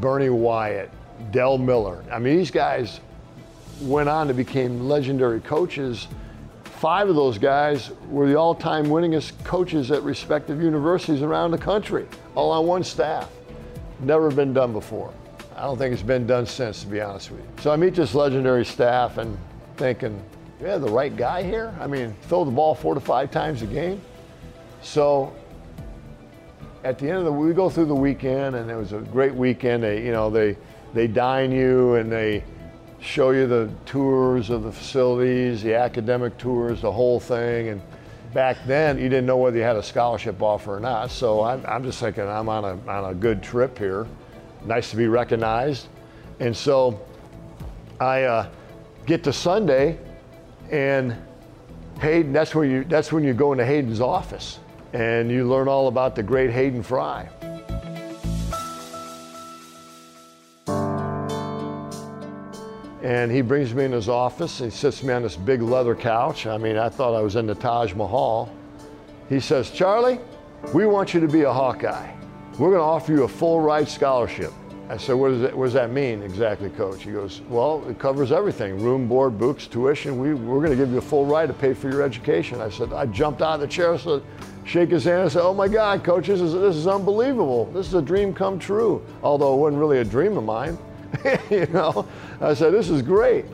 Bernie 0.00 0.28
Wyatt, 0.28 0.90
Del 1.30 1.58
Miller. 1.58 2.04
I 2.12 2.18
mean, 2.18 2.36
these 2.36 2.50
guys 2.50 3.00
went 3.80 4.08
on 4.08 4.28
to 4.28 4.34
become 4.34 4.88
legendary 4.88 5.40
coaches. 5.40 6.08
Five 6.64 7.08
of 7.08 7.16
those 7.16 7.38
guys 7.38 7.90
were 8.08 8.28
the 8.28 8.36
all-time 8.36 8.86
winningest 8.86 9.42
coaches 9.44 9.90
at 9.90 10.02
respective 10.02 10.62
universities 10.62 11.22
around 11.22 11.50
the 11.50 11.58
country, 11.58 12.06
all 12.34 12.50
on 12.50 12.66
one 12.66 12.84
staff. 12.84 13.30
Never 14.00 14.30
been 14.30 14.52
done 14.52 14.72
before. 14.72 15.12
I 15.56 15.62
don't 15.62 15.76
think 15.76 15.92
it's 15.92 16.02
been 16.02 16.26
done 16.26 16.46
since, 16.46 16.82
to 16.82 16.86
be 16.86 17.00
honest 17.00 17.32
with 17.32 17.40
you. 17.40 17.46
So 17.60 17.72
I 17.72 17.76
meet 17.76 17.94
this 17.94 18.14
legendary 18.14 18.64
staff 18.64 19.18
and 19.18 19.36
thinking, 19.76 20.22
yeah, 20.60 20.76
the 20.76 20.90
right 20.90 21.14
guy 21.16 21.42
here? 21.42 21.74
I 21.80 21.86
mean, 21.86 22.14
throw 22.22 22.44
the 22.44 22.50
ball 22.50 22.74
four 22.74 22.94
to 22.94 23.00
five 23.00 23.30
times 23.30 23.62
a 23.62 23.66
game. 23.66 24.00
So 24.82 25.32
at 26.84 26.98
the 26.98 27.08
end 27.08 27.18
of 27.18 27.24
the 27.24 27.32
we 27.32 27.52
go 27.52 27.68
through 27.68 27.86
the 27.86 27.94
weekend 27.94 28.56
and 28.56 28.70
it 28.70 28.76
was 28.76 28.92
a 28.92 28.98
great 28.98 29.34
weekend. 29.34 29.82
They 29.82 30.04
you 30.04 30.12
know 30.12 30.30
they 30.30 30.56
they 30.94 31.06
dine 31.06 31.52
you 31.52 31.94
and 31.94 32.10
they 32.10 32.42
show 33.00 33.30
you 33.30 33.46
the 33.46 33.70
tours 33.86 34.50
of 34.50 34.64
the 34.64 34.72
facilities 34.72 35.62
the 35.62 35.74
academic 35.74 36.36
tours 36.38 36.82
the 36.82 36.90
whole 36.90 37.20
thing. 37.20 37.68
And 37.68 37.82
back 38.34 38.56
then 38.66 38.98
you 38.98 39.08
didn't 39.08 39.26
know 39.26 39.36
whether 39.36 39.56
you 39.56 39.62
had 39.62 39.76
a 39.76 39.82
scholarship 39.82 40.42
offer 40.42 40.76
or 40.76 40.80
not. 40.80 41.10
So 41.10 41.42
i'm, 41.42 41.64
I'm 41.66 41.84
just 41.84 42.00
thinking 42.00 42.26
i'm 42.26 42.48
on 42.48 42.64
a, 42.64 42.90
on 42.90 43.10
a 43.10 43.14
good 43.14 43.42
trip 43.42 43.78
here. 43.78 44.06
Nice 44.64 44.90
to 44.90 44.96
be 44.96 45.06
recognized. 45.06 45.86
And 46.40 46.56
so 46.56 47.00
i 48.00 48.22
uh, 48.22 48.48
get 49.06 49.22
to 49.24 49.32
sunday 49.32 49.98
and 50.70 51.16
hayden 52.00 52.32
that's 52.32 52.54
where 52.54 52.64
you 52.64 52.84
that's 52.84 53.12
when 53.12 53.24
you 53.24 53.34
go 53.34 53.52
into 53.52 53.64
hayden's 53.64 54.00
office 54.00 54.60
and 54.92 55.30
you 55.30 55.48
learn 55.48 55.68
all 55.68 55.88
about 55.88 56.14
the 56.14 56.22
great 56.22 56.50
Hayden 56.50 56.82
Fry. 56.82 57.28
And 63.02 63.30
he 63.32 63.40
brings 63.40 63.74
me 63.74 63.84
in 63.84 63.92
his 63.92 64.08
office. 64.08 64.58
He 64.58 64.70
sits 64.70 65.02
me 65.02 65.12
on 65.12 65.22
this 65.22 65.36
big 65.36 65.62
leather 65.62 65.94
couch. 65.94 66.46
I 66.46 66.58
mean, 66.58 66.76
I 66.76 66.88
thought 66.88 67.14
I 67.14 67.22
was 67.22 67.36
in 67.36 67.46
the 67.46 67.54
Taj 67.54 67.94
Mahal. 67.94 68.52
He 69.28 69.40
says, 69.40 69.70
Charlie, 69.70 70.20
we 70.74 70.84
want 70.84 71.14
you 71.14 71.20
to 71.20 71.28
be 71.28 71.42
a 71.42 71.52
Hawkeye. 71.52 72.12
We're 72.58 72.70
going 72.70 72.80
to 72.80 72.84
offer 72.84 73.12
you 73.12 73.22
a 73.22 73.28
full 73.28 73.60
ride 73.60 73.88
scholarship. 73.88 74.52
I 74.90 74.96
said, 74.96 75.14
what 75.16 75.28
does, 75.28 75.42
that, 75.42 75.56
what 75.56 75.64
does 75.66 75.74
that 75.74 75.90
mean 75.90 76.22
exactly, 76.22 76.70
coach? 76.70 77.02
He 77.02 77.12
goes, 77.12 77.42
well, 77.50 77.86
it 77.90 77.98
covers 77.98 78.32
everything 78.32 78.82
room, 78.82 79.06
board, 79.06 79.38
books, 79.38 79.66
tuition. 79.66 80.18
We, 80.18 80.32
we're 80.32 80.64
going 80.64 80.70
to 80.70 80.76
give 80.76 80.90
you 80.90 80.96
a 80.96 81.02
full 81.02 81.26
ride 81.26 81.46
to 81.48 81.52
pay 81.52 81.74
for 81.74 81.90
your 81.90 82.00
education. 82.00 82.62
I 82.62 82.70
said, 82.70 82.94
I 82.94 83.04
jumped 83.04 83.42
out 83.42 83.56
of 83.56 83.60
the 83.60 83.66
chair, 83.66 83.98
said, 83.98 84.22
shake 84.64 84.88
his 84.88 85.04
hand 85.04 85.22
and 85.22 85.32
say, 85.32 85.40
oh 85.40 85.52
my 85.52 85.68
God, 85.68 86.02
coach, 86.02 86.28
this 86.28 86.40
is, 86.40 86.54
this 86.54 86.74
is 86.74 86.86
unbelievable. 86.86 87.66
This 87.66 87.86
is 87.86 87.94
a 87.94 88.02
dream 88.02 88.32
come 88.32 88.58
true. 88.58 89.04
Although 89.22 89.54
it 89.54 89.58
wasn't 89.58 89.80
really 89.80 89.98
a 89.98 90.04
dream 90.04 90.38
of 90.38 90.44
mine. 90.44 90.78
you 91.50 91.66
know, 91.66 92.08
I 92.40 92.54
said, 92.54 92.72
this 92.72 92.88
is 92.88 93.02
great. 93.02 93.44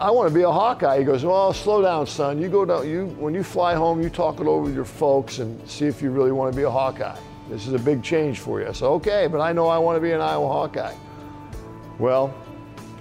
I 0.00 0.10
want 0.10 0.28
to 0.28 0.34
be 0.34 0.42
a 0.42 0.50
Hawkeye. 0.50 0.98
He 0.98 1.04
goes, 1.04 1.24
well, 1.24 1.52
slow 1.52 1.82
down, 1.82 2.08
son. 2.08 2.40
You 2.40 2.48
go 2.48 2.64
down, 2.64 2.88
you, 2.88 3.06
when 3.20 3.32
you 3.32 3.44
fly 3.44 3.74
home, 3.76 4.02
you 4.02 4.10
talk 4.10 4.40
it 4.40 4.46
over 4.48 4.64
with 4.64 4.74
your 4.74 4.84
folks 4.84 5.38
and 5.38 5.68
see 5.68 5.86
if 5.86 6.02
you 6.02 6.10
really 6.10 6.32
want 6.32 6.52
to 6.52 6.56
be 6.56 6.64
a 6.64 6.70
Hawkeye. 6.70 7.16
This 7.48 7.66
is 7.66 7.74
a 7.74 7.78
big 7.78 8.02
change 8.02 8.38
for 8.40 8.60
you. 8.60 8.68
I 8.68 8.72
said, 8.72 8.86
okay, 8.86 9.26
but 9.26 9.40
I 9.40 9.52
know 9.52 9.68
I 9.68 9.78
want 9.78 9.96
to 9.96 10.00
be 10.00 10.12
an 10.12 10.20
Iowa 10.20 10.48
Hawkeye. 10.48 10.94
Well, 11.98 12.34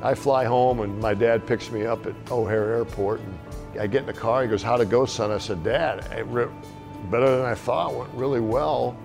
I 0.01 0.13
fly 0.13 0.43
home 0.43 0.81
and 0.81 0.99
my 0.99 1.13
dad 1.13 1.47
picks 1.47 1.71
me 1.71 1.85
up 1.85 2.05
at 2.05 2.13
O'Hare 2.29 2.73
Airport 2.73 3.21
and 3.21 3.39
I 3.79 3.87
get 3.87 4.01
in 4.01 4.05
the 4.05 4.13
car. 4.13 4.43
He 4.43 4.49
goes, 4.49 4.61
how'd 4.61 4.81
it 4.81 4.89
go, 4.89 5.05
son? 5.05 5.31
I 5.31 5.37
said, 5.37 5.63
Dad, 5.63 6.05
it 6.11 6.31
better 7.09 7.37
than 7.37 7.45
I 7.45 7.55
thought, 7.55 7.95
went 7.95 8.13
really 8.13 8.41
well. 8.41 8.97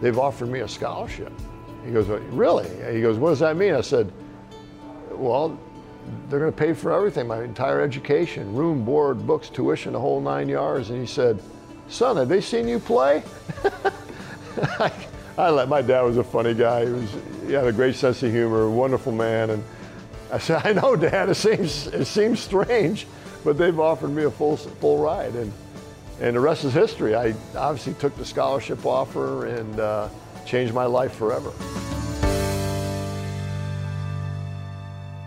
They've 0.00 0.18
offered 0.18 0.48
me 0.48 0.60
a 0.60 0.68
scholarship. 0.68 1.32
He 1.84 1.92
goes, 1.92 2.08
really? 2.08 2.68
He 2.92 3.00
goes, 3.00 3.18
what 3.18 3.30
does 3.30 3.38
that 3.40 3.56
mean? 3.56 3.74
I 3.74 3.82
said, 3.82 4.12
well, 5.10 5.58
they're 6.28 6.40
going 6.40 6.52
to 6.52 6.56
pay 6.56 6.72
for 6.72 6.92
everything, 6.92 7.26
my 7.26 7.42
entire 7.42 7.82
education, 7.82 8.54
room, 8.54 8.84
board, 8.84 9.26
books, 9.26 9.48
tuition, 9.48 9.92
the 9.92 10.00
whole 10.00 10.20
nine 10.20 10.48
yards. 10.48 10.90
And 10.90 10.98
he 10.98 11.06
said, 11.06 11.40
son, 11.88 12.16
have 12.16 12.28
they 12.28 12.40
seen 12.40 12.66
you 12.66 12.78
play? 12.78 13.22
I, 15.38 15.50
let, 15.50 15.68
my 15.68 15.82
dad 15.82 16.02
was 16.02 16.16
a 16.16 16.24
funny 16.24 16.54
guy. 16.54 16.86
He, 16.86 16.92
was, 16.92 17.16
he 17.46 17.52
had 17.52 17.66
a 17.66 17.72
great 17.72 17.94
sense 17.96 18.22
of 18.22 18.30
humor, 18.30 18.62
a 18.62 18.70
wonderful 18.70 19.12
man. 19.12 19.50
And 19.50 19.64
I 20.32 20.38
said, 20.38 20.62
I 20.64 20.72
know, 20.72 20.96
Dad, 20.96 21.28
it 21.28 21.34
seems, 21.34 21.86
it 21.88 22.04
seems 22.04 22.40
strange, 22.40 23.06
but 23.44 23.56
they've 23.58 23.78
offered 23.78 24.10
me 24.10 24.24
a 24.24 24.30
full, 24.30 24.56
full 24.56 24.98
ride. 24.98 25.34
And 25.34 25.52
and 26.20 26.36
the 26.36 26.40
rest 26.40 26.64
is 26.64 26.74
history. 26.74 27.14
I 27.14 27.34
obviously 27.56 27.94
took 27.94 28.14
the 28.16 28.26
scholarship 28.26 28.84
offer 28.84 29.46
and 29.46 29.80
uh, 29.80 30.08
changed 30.44 30.74
my 30.74 30.84
life 30.84 31.14
forever. 31.14 31.50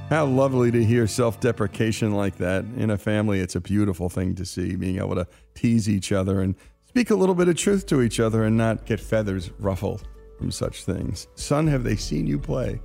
How 0.09 0.25
lovely 0.25 0.69
to 0.69 0.85
hear 0.85 1.07
self 1.07 1.39
deprecation 1.39 2.11
like 2.11 2.37
that 2.37 2.65
in 2.77 2.91
a 2.91 2.97
family. 2.99 3.39
It's 3.39 3.55
a 3.55 3.61
beautiful 3.61 4.07
thing 4.07 4.35
to 4.35 4.45
see, 4.45 4.75
being 4.75 4.97
able 4.97 5.15
to 5.15 5.25
tease 5.55 5.89
each 5.89 6.11
other 6.11 6.41
and 6.41 6.53
speak 6.93 7.09
a 7.09 7.15
little 7.15 7.33
bit 7.33 7.47
of 7.47 7.55
truth 7.55 7.87
to 7.87 8.03
each 8.03 8.19
other 8.19 8.43
and 8.43 8.55
not 8.55 8.85
get 8.85 8.99
feathers 8.99 9.49
ruffled 9.57 10.07
from 10.37 10.51
such 10.51 10.83
things. 10.83 11.27
Son, 11.33 11.65
have 11.65 11.83
they 11.83 11.95
seen 11.95 12.27
you 12.27 12.37
play? 12.37 12.79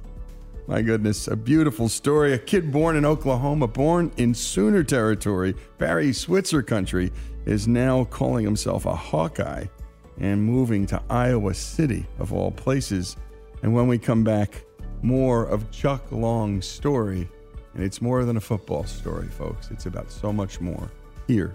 My 0.67 0.81
goodness, 0.81 1.29
a 1.29 1.37
beautiful 1.37 1.91
story. 1.91 2.33
A 2.33 2.39
kid 2.39 2.73
born 2.73 2.97
in 2.97 3.05
Oklahoma, 3.05 3.69
born 3.69 4.11
in 4.17 4.33
Sooner 4.33 4.83
territory, 4.83 5.55
Barry 5.77 6.15
Switzer 6.15 6.63
country, 6.63 7.13
is 7.45 7.69
now 7.69 8.05
calling 8.05 8.47
himself 8.47 8.87
a 8.87 8.97
Hawkeye 8.97 9.67
and 10.19 10.43
moving 10.43 10.87
to 10.87 11.03
Iowa 11.11 11.53
City, 11.53 12.07
of 12.19 12.33
all 12.33 12.51
places. 12.51 13.15
And 13.63 13.75
when 13.75 13.89
we 13.89 13.99
come 13.99 14.25
back, 14.25 14.65
more 15.03 15.45
of 15.45 15.71
Chuck 15.71 16.11
Long's 16.11 16.67
story. 16.67 17.29
And 17.75 17.85
it's 17.85 18.01
more 18.01 18.25
than 18.25 18.39
a 18.39 18.41
football 18.41 18.85
story, 18.85 19.29
folks. 19.29 19.71
It's 19.71 19.85
about 19.85 20.11
so 20.11 20.33
much 20.33 20.63
more 20.63 20.91
here 21.27 21.55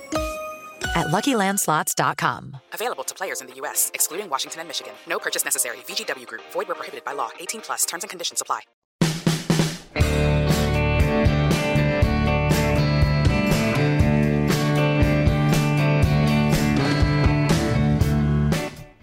at 0.95 1.07
LuckyLandSlots.com. 1.07 2.57
Available 2.73 3.03
to 3.03 3.15
players 3.15 3.41
in 3.41 3.47
the 3.47 3.53
U.S., 3.55 3.91
excluding 3.93 4.29
Washington 4.29 4.61
and 4.61 4.69
Michigan. 4.69 4.93
No 5.07 5.19
purchase 5.19 5.43
necessary. 5.45 5.77
VGW 5.87 6.27
Group. 6.27 6.41
Void 6.51 6.67
where 6.67 6.75
prohibited 6.75 7.03
by 7.03 7.13
law. 7.13 7.29
18 7.39 7.61
plus. 7.61 7.85
Terms 7.85 8.03
and 8.03 8.09
conditions 8.09 8.41
apply. 8.41 8.61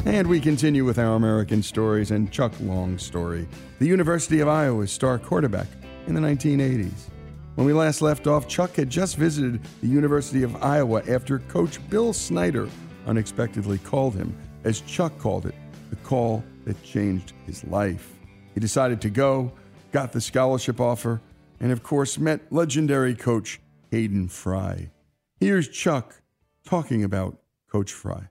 And 0.08 0.26
we 0.26 0.40
continue 0.40 0.86
with 0.86 0.98
our 0.98 1.16
American 1.16 1.62
stories 1.62 2.10
and 2.10 2.32
Chuck 2.32 2.52
Long's 2.60 3.04
story, 3.04 3.46
the 3.78 3.86
University 3.86 4.40
of 4.40 4.48
Iowa's 4.48 4.90
star 4.90 5.18
quarterback 5.18 5.68
in 6.06 6.14
the 6.14 6.20
1980s. 6.20 7.10
When 7.58 7.66
we 7.66 7.72
last 7.72 8.02
left 8.02 8.28
off, 8.28 8.46
Chuck 8.46 8.76
had 8.76 8.88
just 8.88 9.16
visited 9.16 9.60
the 9.80 9.88
University 9.88 10.44
of 10.44 10.62
Iowa 10.62 11.02
after 11.08 11.40
Coach 11.40 11.80
Bill 11.90 12.12
Snyder 12.12 12.68
unexpectedly 13.04 13.78
called 13.78 14.14
him, 14.14 14.32
as 14.62 14.80
Chuck 14.82 15.18
called 15.18 15.44
it, 15.44 15.56
the 15.90 15.96
call 15.96 16.44
that 16.66 16.80
changed 16.84 17.32
his 17.46 17.64
life. 17.64 18.14
He 18.54 18.60
decided 18.60 19.00
to 19.00 19.10
go, 19.10 19.50
got 19.90 20.12
the 20.12 20.20
scholarship 20.20 20.80
offer, 20.80 21.20
and 21.58 21.72
of 21.72 21.82
course 21.82 22.16
met 22.16 22.42
legendary 22.52 23.16
coach 23.16 23.58
Hayden 23.90 24.28
Fry. 24.28 24.92
Here's 25.40 25.68
Chuck 25.68 26.22
talking 26.64 27.02
about 27.02 27.40
Coach 27.72 27.92
Fry. 27.92 28.28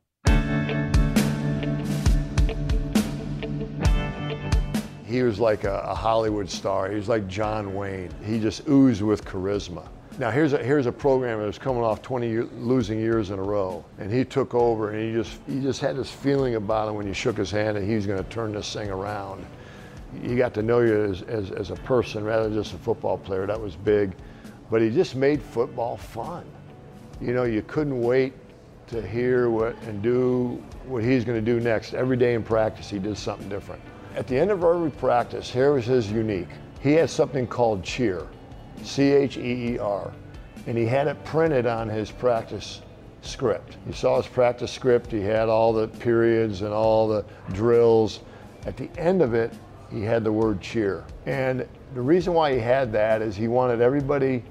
He 5.08 5.24
was 5.24 5.40
like 5.40 5.64
a, 5.64 5.80
a, 5.86 5.96
Hollywood 5.96 6.50
star. 6.50 6.90
He 6.90 6.98
was 6.98 7.08
like 7.08 7.30
John 7.30 7.74
Wayne. 7.74 8.10
He 8.26 8.42
just 8.42 8.68
oozed 8.68 9.02
with 9.02 9.24
charisma. 9.24 9.88
Now 10.20 10.32
here's 10.32 10.52
a, 10.52 10.58
here's 10.58 10.86
a 10.86 10.92
program 10.92 11.40
that 11.40 11.46
was 11.46 11.58
coming 11.58 11.82
off 11.82 12.02
20 12.02 12.28
year, 12.28 12.44
losing 12.58 13.00
years 13.00 13.30
in 13.30 13.40
a 13.40 13.42
row, 13.42 13.86
and 14.00 14.12
he 14.12 14.26
took 14.26 14.54
over, 14.54 14.92
and 14.92 15.02
he 15.02 15.14
just 15.14 15.40
he 15.48 15.62
just 15.62 15.80
had 15.80 15.96
this 15.96 16.12
feeling 16.12 16.56
about 16.56 16.90
him 16.90 16.96
when 16.96 17.08
you 17.08 17.14
shook 17.14 17.38
his 17.38 17.50
hand 17.50 17.78
that 17.78 17.84
he 17.84 17.96
was 17.96 18.06
going 18.06 18.22
to 18.22 18.30
turn 18.30 18.52
this 18.52 18.74
thing 18.74 18.90
around. 18.90 19.46
He 20.22 20.36
got 20.36 20.54
to 20.56 20.62
know 20.62 20.82
you 20.82 21.06
as, 21.06 21.22
as, 21.22 21.52
as 21.52 21.72
a 21.72 21.76
person 21.76 22.26
rather 22.26 22.50
than 22.50 22.54
just 22.54 22.74
a 22.74 22.78
football 22.78 23.18
player. 23.18 23.46
That 23.46 23.62
was 23.62 23.78
big, 23.78 24.14
but 24.70 24.82
he 24.82 24.90
just 24.90 25.16
made 25.16 25.42
football 25.42 25.96
fun. 25.96 26.44
You 27.22 27.34
know, 27.34 27.44
you 27.44 27.62
couldn't 27.62 28.02
wait 28.02 28.34
to 28.88 29.06
hear 29.06 29.50
what 29.50 29.82
and 29.84 30.02
do 30.02 30.62
what 30.86 31.02
he's 31.02 31.24
going 31.24 31.44
to 31.44 31.54
do 31.54 31.62
next. 31.62 31.94
Every 31.94 32.18
day 32.18 32.34
in 32.34 32.44
practice, 32.44 32.90
he 32.90 33.00
did 33.00 33.18
something 33.18 33.48
different. 33.48 33.82
At 34.18 34.26
the 34.26 34.36
end 34.36 34.50
of 34.50 34.64
every 34.64 34.90
practice, 34.90 35.48
here 35.52 35.74
was 35.74 35.86
his 35.86 36.12
unique. 36.12 36.50
He 36.82 36.94
had 36.94 37.08
something 37.08 37.46
called 37.46 37.84
cheer, 37.84 38.28
C 38.82 39.12
H 39.12 39.38
E 39.38 39.74
E 39.74 39.78
R, 39.78 40.12
and 40.66 40.76
he 40.76 40.88
had 40.88 41.06
it 41.06 41.24
printed 41.24 41.68
on 41.68 41.88
his 41.88 42.10
practice 42.10 42.82
script. 43.22 43.78
You 43.86 43.94
saw 43.94 44.18
his 44.18 44.26
practice 44.26 44.72
script, 44.72 45.12
he 45.12 45.22
had 45.22 45.50
all 45.50 45.72
the 45.72 45.88
periods 45.88 46.64
and 46.64 46.74
all 46.74 47.08
the 47.08 47.26
drills. 47.54 48.22
At 48.66 48.76
the 48.76 48.90
end 48.98 49.22
of 49.22 49.36
it, 49.36 49.54
he 49.92 50.02
had 50.02 50.24
the 50.24 50.32
word 50.32 50.62
cheer. 50.62 51.06
And 51.28 51.68
the 51.94 52.02
reason 52.02 52.34
why 52.34 52.54
he 52.54 52.60
had 52.60 52.92
that 52.94 53.22
is 53.22 53.36
he 53.36 53.48
wanted 53.48 53.82
everybody, 53.82 54.44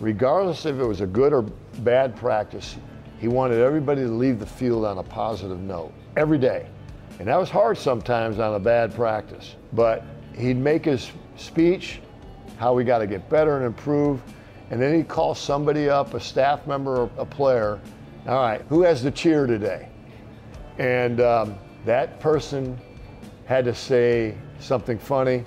regardless 0.00 0.66
if 0.66 0.80
it 0.80 0.84
was 0.84 1.00
a 1.00 1.06
good 1.06 1.32
or 1.32 1.42
bad 1.84 2.16
practice, 2.16 2.76
he 3.20 3.28
wanted 3.28 3.60
everybody 3.60 4.02
to 4.02 4.10
leave 4.10 4.40
the 4.40 4.46
field 4.46 4.84
on 4.84 4.98
a 4.98 5.04
positive 5.04 5.60
note 5.60 5.92
every 6.16 6.38
day. 6.38 6.66
And 7.22 7.28
that 7.28 7.38
was 7.38 7.50
hard 7.50 7.78
sometimes 7.78 8.40
on 8.40 8.54
a 8.54 8.58
bad 8.58 8.96
practice. 8.96 9.54
But 9.74 10.04
he'd 10.36 10.56
make 10.56 10.84
his 10.84 11.12
speech, 11.36 12.00
how 12.56 12.74
we 12.74 12.82
got 12.82 12.98
to 12.98 13.06
get 13.06 13.30
better 13.30 13.56
and 13.58 13.64
improve. 13.64 14.20
And 14.70 14.82
then 14.82 14.92
he'd 14.96 15.06
call 15.06 15.32
somebody 15.36 15.88
up, 15.88 16.14
a 16.14 16.20
staff 16.20 16.66
member 16.66 17.02
or 17.02 17.10
a 17.18 17.24
player. 17.24 17.80
All 18.26 18.42
right, 18.42 18.60
who 18.68 18.82
has 18.82 19.04
the 19.04 19.10
cheer 19.12 19.46
today? 19.46 19.88
And 20.78 21.20
um, 21.20 21.54
that 21.84 22.18
person 22.18 22.76
had 23.44 23.66
to 23.66 23.74
say 23.76 24.34
something 24.58 24.98
funny, 24.98 25.44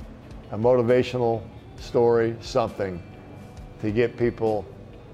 a 0.51 0.57
motivational 0.57 1.43
story, 1.77 2.37
something 2.39 3.03
to 3.81 3.91
get 3.91 4.15
people 4.15 4.65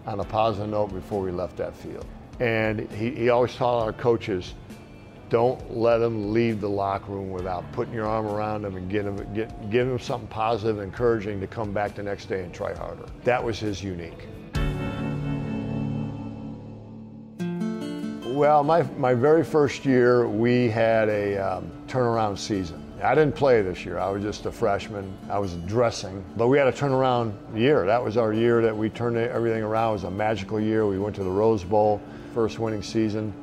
on 0.06 0.20
a 0.20 0.26
positive 0.26 0.70
note 0.70 0.94
before 0.94 1.24
we 1.24 1.32
left 1.32 1.58
that 1.58 1.76
field. 1.76 2.06
And 2.40 2.88
he, 2.92 3.10
he 3.16 3.30
always 3.30 3.56
taught 3.56 3.82
our 3.82 3.94
coaches 3.94 4.54
don't 5.32 5.78
let 5.78 6.00
them 6.00 6.34
leave 6.34 6.60
the 6.60 6.70
locker 6.70 7.14
room 7.14 7.32
without 7.32 7.64
putting 7.72 7.94
your 7.94 8.06
arm 8.06 8.28
around 8.28 8.64
them 8.64 8.76
and 8.76 8.92
getting 8.92 9.16
them, 9.16 9.34
get, 9.34 9.72
give 9.72 9.88
them 9.88 9.98
something 9.98 10.28
positive, 10.28 10.80
encouraging 10.80 11.40
to 11.40 11.48
come 11.48 11.72
back 11.72 11.96
the 11.96 12.04
next 12.04 12.26
day 12.26 12.44
and 12.44 12.54
try 12.54 12.76
harder. 12.76 13.06
That 13.24 13.42
was 13.42 13.58
his 13.58 13.82
unique. 13.82 14.28
Well, 18.36 18.62
my, 18.66 18.84
my 18.98 19.14
very 19.14 19.46
first 19.46 19.86
year, 19.86 20.28
we 20.28 20.68
had 20.68 21.08
a 21.08 21.38
um, 21.38 21.72
turnaround 21.88 22.38
season. 22.38 22.86
I 23.02 23.16
didn't 23.16 23.36
play 23.36 23.62
this 23.62 23.86
year. 23.86 24.00
I 24.00 24.10
was 24.10 24.22
just 24.22 24.46
a 24.46 24.52
freshman. 24.52 25.18
I 25.30 25.40
was 25.40 25.54
dressing, 25.66 26.26
but 26.36 26.50
we 26.50 26.58
had 26.58 26.68
a 26.68 26.74
turnaround 26.74 27.34
year. 27.58 27.86
That 27.86 28.04
was 28.04 28.18
our 28.18 28.34
year 28.34 28.62
that 28.62 28.76
we 28.76 28.90
turned 28.90 29.16
everything 29.16 29.64
around. 29.64 29.92
It 29.92 29.94
was 29.94 30.04
a 30.04 30.12
magical 30.12 30.60
year. 30.60 30.86
We 30.86 31.00
went 31.00 31.16
to 31.16 31.24
the 31.24 31.32
Rose 31.32 31.64
Bowl, 31.64 32.02
first 32.34 32.60
winning 32.60 32.84
season 32.84 33.34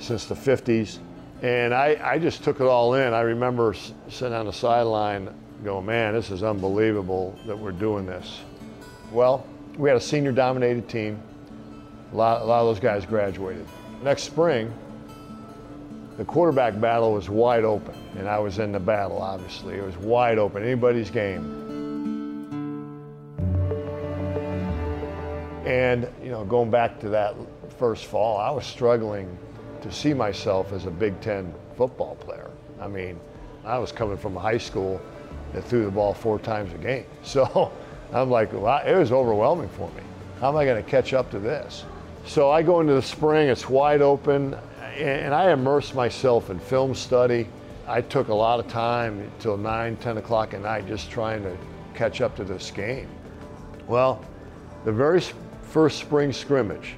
since 0.00 0.24
the 0.24 0.34
50s. 0.34 0.98
And 1.42 1.72
I, 1.72 1.98
I 2.02 2.18
just 2.18 2.44
took 2.44 2.60
it 2.60 2.66
all 2.66 2.94
in. 2.94 3.14
I 3.14 3.22
remember 3.22 3.74
sitting 4.08 4.34
on 4.34 4.46
the 4.46 4.52
sideline 4.52 5.34
going, 5.64 5.86
man, 5.86 6.12
this 6.12 6.30
is 6.30 6.42
unbelievable 6.42 7.38
that 7.46 7.58
we're 7.58 7.72
doing 7.72 8.04
this. 8.04 8.40
Well, 9.10 9.46
we 9.78 9.88
had 9.88 9.96
a 9.96 10.00
senior 10.00 10.32
dominated 10.32 10.88
team. 10.88 11.20
A 12.12 12.16
lot, 12.16 12.42
a 12.42 12.44
lot 12.44 12.60
of 12.60 12.66
those 12.66 12.80
guys 12.80 13.06
graduated. 13.06 13.66
Next 14.02 14.24
spring, 14.24 14.72
the 16.18 16.24
quarterback 16.24 16.78
battle 16.78 17.14
was 17.14 17.30
wide 17.30 17.64
open, 17.64 17.94
and 18.18 18.28
I 18.28 18.38
was 18.38 18.58
in 18.58 18.72
the 18.72 18.80
battle, 18.80 19.22
obviously. 19.22 19.76
It 19.76 19.84
was 19.84 19.96
wide 19.96 20.36
open, 20.36 20.62
anybody's 20.62 21.10
game. 21.10 21.56
And, 25.64 26.06
you 26.22 26.30
know, 26.30 26.44
going 26.44 26.70
back 26.70 27.00
to 27.00 27.08
that 27.10 27.34
first 27.78 28.06
fall, 28.06 28.36
I 28.36 28.50
was 28.50 28.66
struggling 28.66 29.38
to 29.82 29.92
see 29.92 30.14
myself 30.14 30.72
as 30.72 30.86
a 30.86 30.90
Big 30.90 31.20
Ten 31.20 31.52
football 31.76 32.14
player. 32.16 32.50
I 32.80 32.88
mean, 32.88 33.18
I 33.64 33.78
was 33.78 33.92
coming 33.92 34.16
from 34.16 34.36
a 34.36 34.40
high 34.40 34.58
school 34.58 35.00
that 35.52 35.62
threw 35.62 35.84
the 35.84 35.90
ball 35.90 36.14
four 36.14 36.38
times 36.38 36.72
a 36.72 36.78
game. 36.78 37.06
So 37.22 37.72
I'm 38.12 38.30
like, 38.30 38.52
well, 38.52 38.82
it 38.84 38.94
was 38.94 39.12
overwhelming 39.12 39.68
for 39.68 39.88
me. 39.90 40.02
How 40.40 40.48
am 40.48 40.56
I 40.56 40.64
going 40.64 40.82
to 40.82 40.90
catch 40.90 41.12
up 41.12 41.30
to 41.30 41.38
this? 41.38 41.84
So 42.26 42.50
I 42.50 42.62
go 42.62 42.80
into 42.80 42.94
the 42.94 43.02
spring, 43.02 43.48
it's 43.48 43.68
wide 43.68 44.02
open, 44.02 44.56
and 44.96 45.34
I 45.34 45.52
immerse 45.52 45.94
myself 45.94 46.50
in 46.50 46.58
film 46.58 46.94
study. 46.94 47.46
I 47.86 48.00
took 48.00 48.28
a 48.28 48.34
lot 48.34 48.60
of 48.60 48.68
time 48.68 49.20
until 49.20 49.56
9, 49.56 49.96
10 49.96 50.18
o'clock 50.18 50.54
at 50.54 50.62
night 50.62 50.86
just 50.86 51.10
trying 51.10 51.42
to 51.42 51.56
catch 51.94 52.20
up 52.20 52.36
to 52.36 52.44
this 52.44 52.70
game. 52.70 53.08
Well, 53.86 54.24
the 54.84 54.92
very 54.92 55.20
first 55.62 55.98
spring 55.98 56.32
scrimmage, 56.32 56.94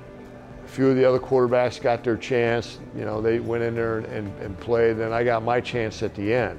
few 0.72 0.88
of 0.88 0.96
the 0.96 1.04
other 1.04 1.18
quarterbacks 1.18 1.80
got 1.80 2.02
their 2.02 2.16
chance. 2.16 2.78
You 2.96 3.04
know, 3.04 3.20
they 3.20 3.40
went 3.40 3.62
in 3.62 3.74
there 3.74 3.98
and, 3.98 4.06
and, 4.06 4.40
and 4.40 4.58
played. 4.58 4.96
Then 4.96 5.12
I 5.12 5.22
got 5.22 5.42
my 5.42 5.60
chance 5.60 6.02
at 6.02 6.14
the 6.14 6.32
end. 6.32 6.58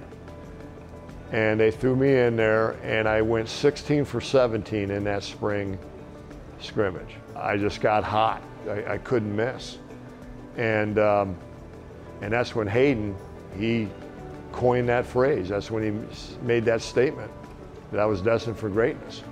And 1.31 1.59
they 1.59 1.71
threw 1.71 1.95
me 1.95 2.15
in 2.15 2.35
there, 2.35 2.73
and 2.83 3.07
I 3.07 3.23
went 3.23 3.49
16 3.49 4.05
for 4.05 4.21
17 4.21 4.91
in 4.91 5.03
that 5.05 5.23
spring 5.23 5.79
scrimmage. 6.59 7.15
I 7.35 7.57
just 7.57 7.81
got 7.81 8.03
hot. 8.03 8.43
I, 8.69 8.93
I 8.93 8.97
couldn't 8.99 9.35
miss. 9.35 9.79
And, 10.57 10.99
um, 10.99 11.35
and 12.21 12.31
that's 12.31 12.53
when 12.53 12.67
Hayden, 12.67 13.15
he 13.57 13.89
coined 14.51 14.89
that 14.89 15.07
phrase. 15.07 15.49
That's 15.49 15.71
when 15.71 15.83
he 15.83 16.45
made 16.45 16.65
that 16.65 16.83
statement 16.83 17.31
that 17.91 17.99
I 17.99 18.05
was 18.05 18.21
destined 18.21 18.59
for 18.59 18.69
greatness. 18.69 19.23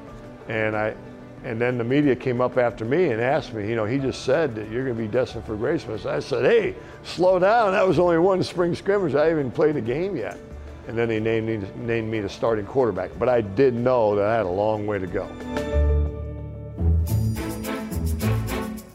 And 0.47 0.75
I, 0.75 0.95
and 1.43 1.59
then 1.59 1.77
the 1.77 1.83
media 1.83 2.15
came 2.15 2.39
up 2.39 2.57
after 2.57 2.85
me 2.85 3.09
and 3.09 3.19
asked 3.19 3.53
me, 3.53 3.67
you 3.67 3.75
know, 3.75 3.85
he 3.85 3.97
just 3.97 4.25
said 4.25 4.53
that 4.55 4.69
you're 4.69 4.83
going 4.83 4.95
to 4.95 5.01
be 5.01 5.07
destined 5.07 5.43
for 5.43 5.55
greatness. 5.55 6.05
I 6.05 6.19
said, 6.19 6.45
hey, 6.45 6.75
slow 7.03 7.39
down. 7.39 7.71
That 7.71 7.87
was 7.87 7.97
only 7.97 8.19
one 8.19 8.43
spring 8.43 8.75
scrimmage. 8.75 9.15
I 9.15 9.27
haven't 9.27 9.51
played 9.51 9.75
a 9.75 9.81
game 9.81 10.15
yet. 10.15 10.37
And 10.87 10.95
then 10.95 11.09
he 11.09 11.19
named 11.19 11.47
me, 11.47 11.67
named 11.77 12.11
me 12.11 12.19
the 12.19 12.29
starting 12.29 12.65
quarterback. 12.65 13.11
But 13.17 13.27
I 13.27 13.41
did 13.41 13.73
know 13.73 14.15
that 14.15 14.25
I 14.25 14.35
had 14.35 14.45
a 14.45 14.49
long 14.49 14.85
way 14.85 14.99
to 14.99 15.07
go. 15.07 15.27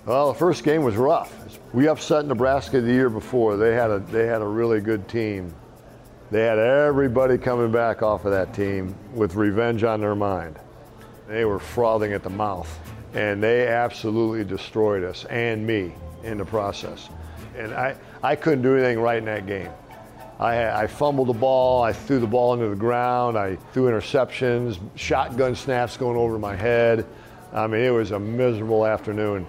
Well, 0.04 0.32
the 0.32 0.38
first 0.38 0.62
game 0.62 0.84
was 0.84 0.94
rough. 0.94 1.32
We 1.72 1.88
upset 1.88 2.26
Nebraska 2.26 2.80
the 2.80 2.92
year 2.92 3.10
before. 3.10 3.56
They 3.56 3.74
had 3.74 3.90
a, 3.90 3.98
they 3.98 4.26
had 4.26 4.40
a 4.40 4.46
really 4.46 4.80
good 4.80 5.08
team. 5.08 5.52
They 6.30 6.42
had 6.42 6.58
everybody 6.58 7.38
coming 7.38 7.72
back 7.72 8.02
off 8.02 8.24
of 8.24 8.30
that 8.30 8.54
team 8.54 8.94
with 9.14 9.34
revenge 9.34 9.82
on 9.82 10.00
their 10.00 10.14
mind. 10.14 10.60
They 11.28 11.44
were 11.44 11.58
frothing 11.58 12.12
at 12.12 12.22
the 12.22 12.30
mouth, 12.30 12.78
and 13.14 13.42
they 13.42 13.66
absolutely 13.66 14.44
destroyed 14.44 15.04
us 15.04 15.24
and 15.24 15.66
me 15.66 15.94
in 16.22 16.38
the 16.38 16.44
process. 16.44 17.08
And 17.56 17.72
I, 17.74 17.96
I 18.22 18.36
couldn't 18.36 18.62
do 18.62 18.74
anything 18.76 19.00
right 19.00 19.18
in 19.18 19.24
that 19.24 19.46
game. 19.46 19.70
I, 20.38 20.82
I 20.82 20.86
fumbled 20.86 21.28
the 21.28 21.32
ball, 21.32 21.82
I 21.82 21.92
threw 21.92 22.18
the 22.18 22.26
ball 22.26 22.52
into 22.52 22.68
the 22.68 22.76
ground, 22.76 23.38
I 23.38 23.56
threw 23.72 23.90
interceptions, 23.90 24.78
shotgun 24.94 25.56
snaps 25.56 25.96
going 25.96 26.18
over 26.18 26.38
my 26.38 26.54
head. 26.54 27.06
I 27.52 27.66
mean, 27.66 27.80
it 27.80 27.90
was 27.90 28.10
a 28.10 28.18
miserable 28.18 28.84
afternoon. 28.84 29.46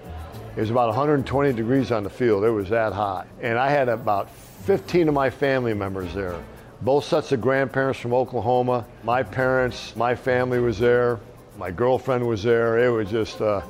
It 0.55 0.61
was 0.61 0.69
about 0.69 0.87
120 0.87 1.53
degrees 1.53 1.91
on 1.91 2.03
the 2.03 2.09
field. 2.09 2.45
It 2.45 2.49
was 2.49 2.69
that 2.69 2.93
hot. 2.93 3.27
And 3.41 3.59
I 3.59 3.69
had 3.69 3.89
about 3.89 4.31
15 4.31 5.09
of 5.09 5.13
my 5.13 5.29
family 5.29 5.73
members 5.73 6.13
there. 6.13 6.41
Both 6.81 7.05
sets 7.05 7.31
of 7.31 7.41
grandparents 7.41 7.99
from 7.99 8.13
Oklahoma. 8.13 8.85
My 9.03 9.23
parents, 9.23 9.95
my 9.95 10.15
family 10.15 10.59
was 10.59 10.79
there. 10.79 11.19
My 11.57 11.71
girlfriend 11.71 12.27
was 12.27 12.43
there. 12.43 12.77
It 12.77 12.89
was 12.89 13.09
just, 13.09 13.41
uh, 13.41 13.61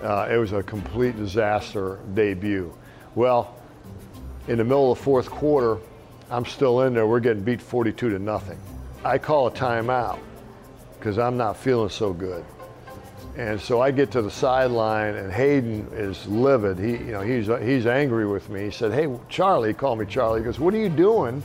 uh, 0.00 0.28
it 0.30 0.36
was 0.36 0.52
a 0.52 0.62
complete 0.62 1.16
disaster 1.16 1.98
debut. 2.14 2.72
Well, 3.16 3.56
in 4.46 4.58
the 4.58 4.64
middle 4.64 4.92
of 4.92 4.98
the 4.98 5.04
fourth 5.04 5.28
quarter, 5.28 5.78
I'm 6.30 6.44
still 6.44 6.82
in 6.82 6.94
there. 6.94 7.06
We're 7.06 7.18
getting 7.18 7.42
beat 7.42 7.60
42 7.60 8.10
to 8.10 8.18
nothing. 8.20 8.58
I 9.04 9.18
call 9.18 9.48
a 9.48 9.50
timeout 9.50 10.20
because 10.98 11.18
I'm 11.18 11.36
not 11.36 11.56
feeling 11.56 11.88
so 11.88 12.12
good. 12.12 12.44
And 13.36 13.60
so 13.60 13.80
I 13.80 13.90
get 13.90 14.12
to 14.12 14.22
the 14.22 14.30
sideline, 14.30 15.16
and 15.16 15.30
Hayden 15.32 15.88
is 15.92 16.26
livid. 16.26 16.78
He, 16.78 16.92
you 16.92 17.12
know, 17.12 17.20
he's 17.20 17.48
he's 17.48 17.86
angry 17.86 18.26
with 18.26 18.48
me. 18.48 18.64
He 18.64 18.70
said, 18.70 18.92
"Hey, 18.92 19.08
Charlie," 19.28 19.74
call 19.74 19.94
me 19.94 20.06
Charlie. 20.06 20.40
He 20.40 20.44
goes, 20.44 20.58
"What 20.58 20.72
are 20.72 20.78
you 20.78 20.88
doing? 20.88 21.42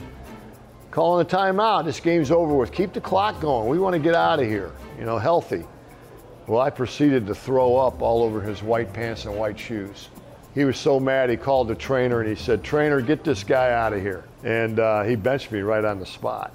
Calling 0.89 1.25
a 1.25 1.29
timeout. 1.29 1.83
This 1.83 1.99
game's 1.99 2.31
over 2.31 2.53
with. 2.53 2.71
Keep 2.71 2.93
the 2.93 3.01
clock 3.01 3.41
going. 3.41 3.67
We 3.67 3.77
want 3.77 3.93
to 3.93 3.99
get 3.99 4.15
out 4.15 4.39
of 4.39 4.45
here. 4.45 4.71
You 5.01 5.05
know, 5.05 5.17
healthy." 5.17 5.65
Well, 6.47 6.59
I 6.59 6.69
proceeded 6.69 7.27
to 7.27 7.35
throw 7.35 7.77
up 7.77 8.01
all 8.01 8.23
over 8.23 8.41
his 8.41 8.63
white 8.63 8.91
pants 8.93 9.25
and 9.25 9.37
white 9.37 9.59
shoes. 9.59 10.09
He 10.53 10.65
was 10.65 10.77
so 10.77 10.99
mad, 10.99 11.29
he 11.29 11.37
called 11.37 11.67
the 11.69 11.75
trainer 11.75 12.19
and 12.19 12.27
he 12.27 12.35
said, 12.35 12.63
Trainer, 12.63 12.99
get 12.99 13.23
this 13.23 13.43
guy 13.43 13.71
out 13.71 13.93
of 13.93 14.01
here. 14.01 14.25
And 14.43 14.79
uh, 14.79 15.03
he 15.03 15.15
benched 15.15 15.51
me 15.51 15.61
right 15.61 15.85
on 15.85 15.99
the 15.99 16.05
spot. 16.05 16.53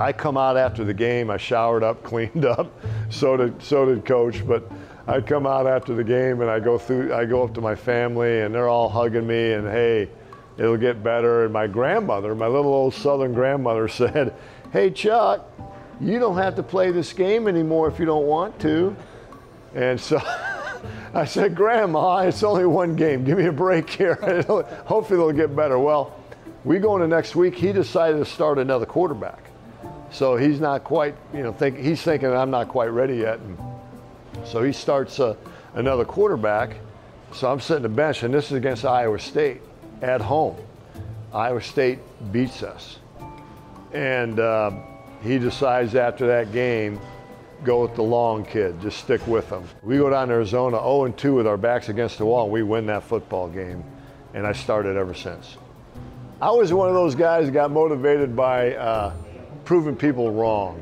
I 0.00 0.12
come 0.12 0.36
out 0.36 0.56
after 0.56 0.84
the 0.84 0.94
game, 0.94 1.30
I 1.30 1.36
showered 1.36 1.82
up, 1.82 2.02
cleaned 2.04 2.44
up, 2.44 2.72
so 3.10 3.36
did, 3.36 3.62
so 3.62 3.84
did 3.84 4.04
coach, 4.04 4.46
but 4.46 4.70
I 5.06 5.20
come 5.20 5.46
out 5.46 5.66
after 5.66 5.94
the 5.94 6.04
game 6.04 6.40
and 6.40 6.48
I 6.48 6.60
go 6.60 6.78
through, 6.78 7.12
I 7.12 7.26
go 7.26 7.44
up 7.44 7.52
to 7.54 7.60
my 7.60 7.74
family 7.74 8.40
and 8.40 8.54
they're 8.54 8.70
all 8.70 8.88
hugging 8.88 9.26
me 9.26 9.52
and 9.52 9.66
hey, 9.66 10.08
it'll 10.56 10.78
get 10.78 11.02
better. 11.02 11.44
And 11.44 11.52
my 11.52 11.66
grandmother, 11.66 12.34
my 12.34 12.46
little 12.46 12.72
old 12.72 12.94
southern 12.94 13.34
grandmother 13.34 13.86
said, 13.88 14.34
hey 14.74 14.90
Chuck, 14.90 15.48
you 16.00 16.18
don't 16.18 16.36
have 16.36 16.56
to 16.56 16.62
play 16.64 16.90
this 16.90 17.12
game 17.12 17.46
anymore 17.46 17.86
if 17.86 18.00
you 18.00 18.04
don't 18.04 18.26
want 18.26 18.58
to. 18.58 18.96
And 19.72 20.00
so 20.00 20.20
I 21.14 21.26
said, 21.26 21.54
Grandma, 21.54 22.18
it's 22.18 22.42
only 22.42 22.66
one 22.66 22.96
game. 22.96 23.22
Give 23.22 23.38
me 23.38 23.46
a 23.46 23.52
break 23.52 23.88
here. 23.88 24.16
Hopefully 24.86 25.16
they'll 25.16 25.30
get 25.30 25.54
better. 25.54 25.78
Well, 25.78 26.20
we 26.64 26.80
go 26.80 26.96
into 26.96 27.06
next 27.06 27.36
week. 27.36 27.54
He 27.54 27.72
decided 27.72 28.18
to 28.18 28.24
start 28.24 28.58
another 28.58 28.84
quarterback. 28.84 29.44
So 30.10 30.36
he's 30.36 30.58
not 30.58 30.82
quite, 30.82 31.14
you 31.32 31.44
know, 31.44 31.52
think, 31.52 31.78
he's 31.78 32.02
thinking 32.02 32.34
I'm 32.34 32.50
not 32.50 32.66
quite 32.66 32.88
ready 32.88 33.18
yet. 33.18 33.38
And 33.38 33.56
so 34.44 34.60
he 34.64 34.72
starts 34.72 35.20
uh, 35.20 35.36
another 35.74 36.04
quarterback. 36.04 36.74
So 37.32 37.48
I'm 37.48 37.60
sitting 37.60 37.84
the 37.84 37.88
bench, 37.88 38.24
and 38.24 38.34
this 38.34 38.46
is 38.46 38.52
against 38.54 38.84
Iowa 38.84 39.20
State 39.20 39.60
at 40.02 40.20
home. 40.20 40.56
Iowa 41.32 41.62
State 41.62 42.00
beats 42.32 42.64
us. 42.64 42.98
And 43.94 44.40
uh, 44.40 44.72
he 45.22 45.38
decides 45.38 45.94
after 45.94 46.26
that 46.26 46.52
game, 46.52 47.00
go 47.62 47.82
with 47.82 47.94
the 47.94 48.02
long 48.02 48.44
kid, 48.44 48.80
just 48.80 48.98
stick 48.98 49.26
with 49.26 49.48
him. 49.48 49.64
We 49.82 49.96
go 49.96 50.10
down 50.10 50.28
to 50.28 50.34
Arizona 50.34 50.78
0 50.78 51.08
2 51.16 51.34
with 51.34 51.46
our 51.46 51.56
backs 51.56 51.88
against 51.88 52.18
the 52.18 52.26
wall, 52.26 52.44
and 52.44 52.52
we 52.52 52.62
win 52.62 52.86
that 52.86 53.04
football 53.04 53.48
game. 53.48 53.84
And 54.34 54.46
I 54.46 54.52
started 54.52 54.96
ever 54.96 55.14
since. 55.14 55.56
I 56.42 56.50
was 56.50 56.72
one 56.72 56.88
of 56.88 56.94
those 56.94 57.14
guys 57.14 57.46
that 57.46 57.52
got 57.52 57.70
motivated 57.70 58.34
by 58.34 58.74
uh, 58.74 59.14
proving 59.64 59.94
people 59.94 60.32
wrong. 60.32 60.80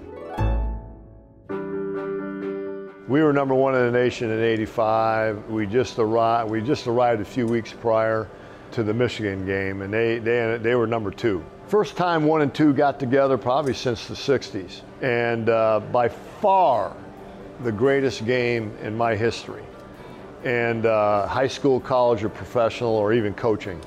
We 3.08 3.22
were 3.22 3.34
number 3.34 3.54
one 3.54 3.74
in 3.74 3.84
the 3.84 3.92
nation 3.92 4.30
in 4.30 4.42
85. 4.42 5.50
We 5.50 5.66
just 5.66 5.98
arrived, 5.98 6.50
we 6.50 6.62
just 6.62 6.86
arrived 6.86 7.20
a 7.20 7.26
few 7.26 7.46
weeks 7.46 7.72
prior 7.72 8.28
to 8.70 8.82
the 8.82 8.94
Michigan 8.94 9.44
game, 9.44 9.82
and 9.82 9.92
they, 9.92 10.18
they, 10.18 10.58
they 10.62 10.74
were 10.74 10.86
number 10.86 11.10
two. 11.10 11.44
First 11.72 11.96
time 11.96 12.26
one 12.26 12.42
and 12.42 12.52
two 12.52 12.74
got 12.74 13.00
together 13.00 13.38
probably 13.38 13.72
since 13.72 14.06
the 14.06 14.12
60s. 14.12 14.82
And 15.00 15.48
uh, 15.48 15.80
by 15.90 16.10
far 16.10 16.94
the 17.62 17.72
greatest 17.72 18.26
game 18.26 18.76
in 18.82 18.94
my 18.94 19.16
history. 19.16 19.64
And 20.44 20.84
uh, 20.84 21.26
high 21.26 21.48
school, 21.48 21.80
college, 21.80 22.22
or 22.24 22.28
professional, 22.28 22.90
or 22.90 23.14
even 23.14 23.32
coaching. 23.32 23.80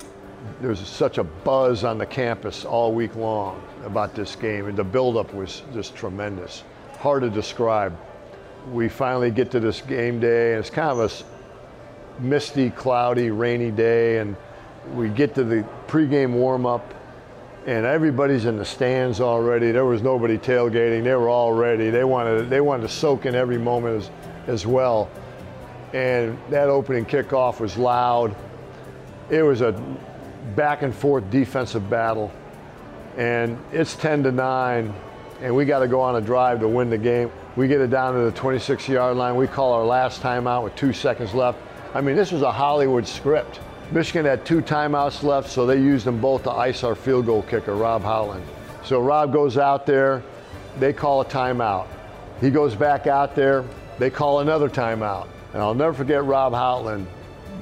There 0.62 0.72
was 0.72 0.80
such 0.80 1.20
a 1.20 1.24
buzz 1.24 1.84
on 1.84 2.00
the 2.00 2.08
campus 2.08 2.66
all 2.66 2.92
week 2.92 3.16
long 3.16 3.62
about 3.84 4.16
this 4.16 4.36
game, 4.36 4.66
and 4.66 4.76
the 4.76 4.84
buildup 4.84 5.32
was 5.36 5.62
just 5.72 5.96
tremendous. 5.96 6.64
Hard 6.98 7.22
to 7.22 7.30
describe. 7.30 7.96
We 8.72 8.90
finally 8.90 9.30
get 9.30 9.52
to 9.52 9.60
this 9.60 9.82
game 9.82 10.20
day, 10.20 10.54
and 10.54 10.60
it's 10.60 10.72
kind 10.72 10.90
of 10.90 11.00
a 11.12 12.20
misty, 12.20 12.72
cloudy, 12.72 13.30
rainy 13.30 13.70
day, 13.70 14.18
and 14.18 14.36
we 14.96 15.08
get 15.08 15.36
to 15.36 15.44
the 15.44 15.64
pregame 15.86 16.32
warm-up, 16.32 16.95
and 17.66 17.86
everybody's 17.86 18.46
in 18.46 18.58
the 18.58 18.66
stands 18.66 19.20
already. 19.20 19.72
There 19.72 19.86
was 19.86 20.02
nobody 20.02 20.38
tailgating. 20.38 21.04
They 21.04 21.16
were 21.16 21.30
all 21.30 21.52
ready. 21.52 21.90
They 21.90 22.04
wanted 22.04 22.50
they 22.50 22.62
wanted 22.62 22.84
to 22.84 22.90
soak 22.90 23.26
in 23.26 23.36
every 23.36 23.58
moment 23.58 24.04
as, 24.04 24.12
as 24.48 24.68
well. 24.68 25.10
And 25.94 26.38
that 26.50 26.70
opening 26.70 27.06
kickoff 27.06 27.60
was 27.60 27.78
loud. 27.78 28.36
It 29.30 29.42
was 29.42 29.62
a 29.62 29.72
back 30.56 30.84
and 30.84 30.94
forth 30.94 31.30
defensive 31.32 31.90
battle. 31.90 32.32
And 33.18 33.58
it's 33.72 33.96
10 33.96 34.24
to 34.24 34.32
9, 34.32 34.94
and 35.42 35.56
we 35.56 35.64
got 35.66 35.80
to 35.80 35.88
go 35.88 36.02
on 36.02 36.18
a 36.18 36.22
drive 36.22 36.60
to 36.60 36.68
win 36.68 36.90
the 36.90 36.98
game. 36.98 37.32
We 37.56 37.70
get 37.70 37.80
it 37.80 37.90
down 37.90 38.14
to 38.14 38.20
the 38.20 38.32
26 38.32 38.90
yard 38.90 39.16
line. 39.16 39.36
We 39.36 39.48
call 39.48 39.74
our 39.74 39.86
last 39.86 40.22
timeout 40.22 40.66
with 40.66 40.76
two 40.76 40.92
seconds 40.92 41.34
left. 41.34 41.58
I 41.94 42.02
mean, 42.02 42.18
this 42.18 42.32
was 42.32 42.42
a 42.42 42.52
Hollywood 42.52 43.08
script. 43.08 43.62
Michigan 43.92 44.26
had 44.26 44.46
two 44.46 44.62
timeouts 44.62 45.24
left, 45.24 45.50
so 45.50 45.66
they 45.66 45.78
used 45.78 46.06
them 46.06 46.20
both 46.20 46.44
to 46.44 46.52
ice 46.52 46.84
our 46.84 46.96
field 46.96 47.28
goal 47.28 47.44
kicker, 47.44 47.76
Rob 47.76 48.02
Houghtlin. 48.02 48.42
So 48.84 49.00
Rob 49.00 49.32
goes 49.32 49.58
out 49.58 49.86
there, 49.86 50.24
they 50.80 50.92
call 50.92 51.22
a 51.22 51.26
timeout. 51.26 51.88
He 52.42 52.50
goes 52.50 52.76
back 52.76 53.08
out 53.08 53.36
there, 53.36 53.64
they 54.00 54.10
call 54.10 54.40
another 54.40 54.70
timeout. 54.70 55.28
And 55.54 55.62
I'll 55.62 55.74
never 55.74 55.94
forget 55.94 56.24
Rob 56.24 56.54
Houghtlin 56.54 57.06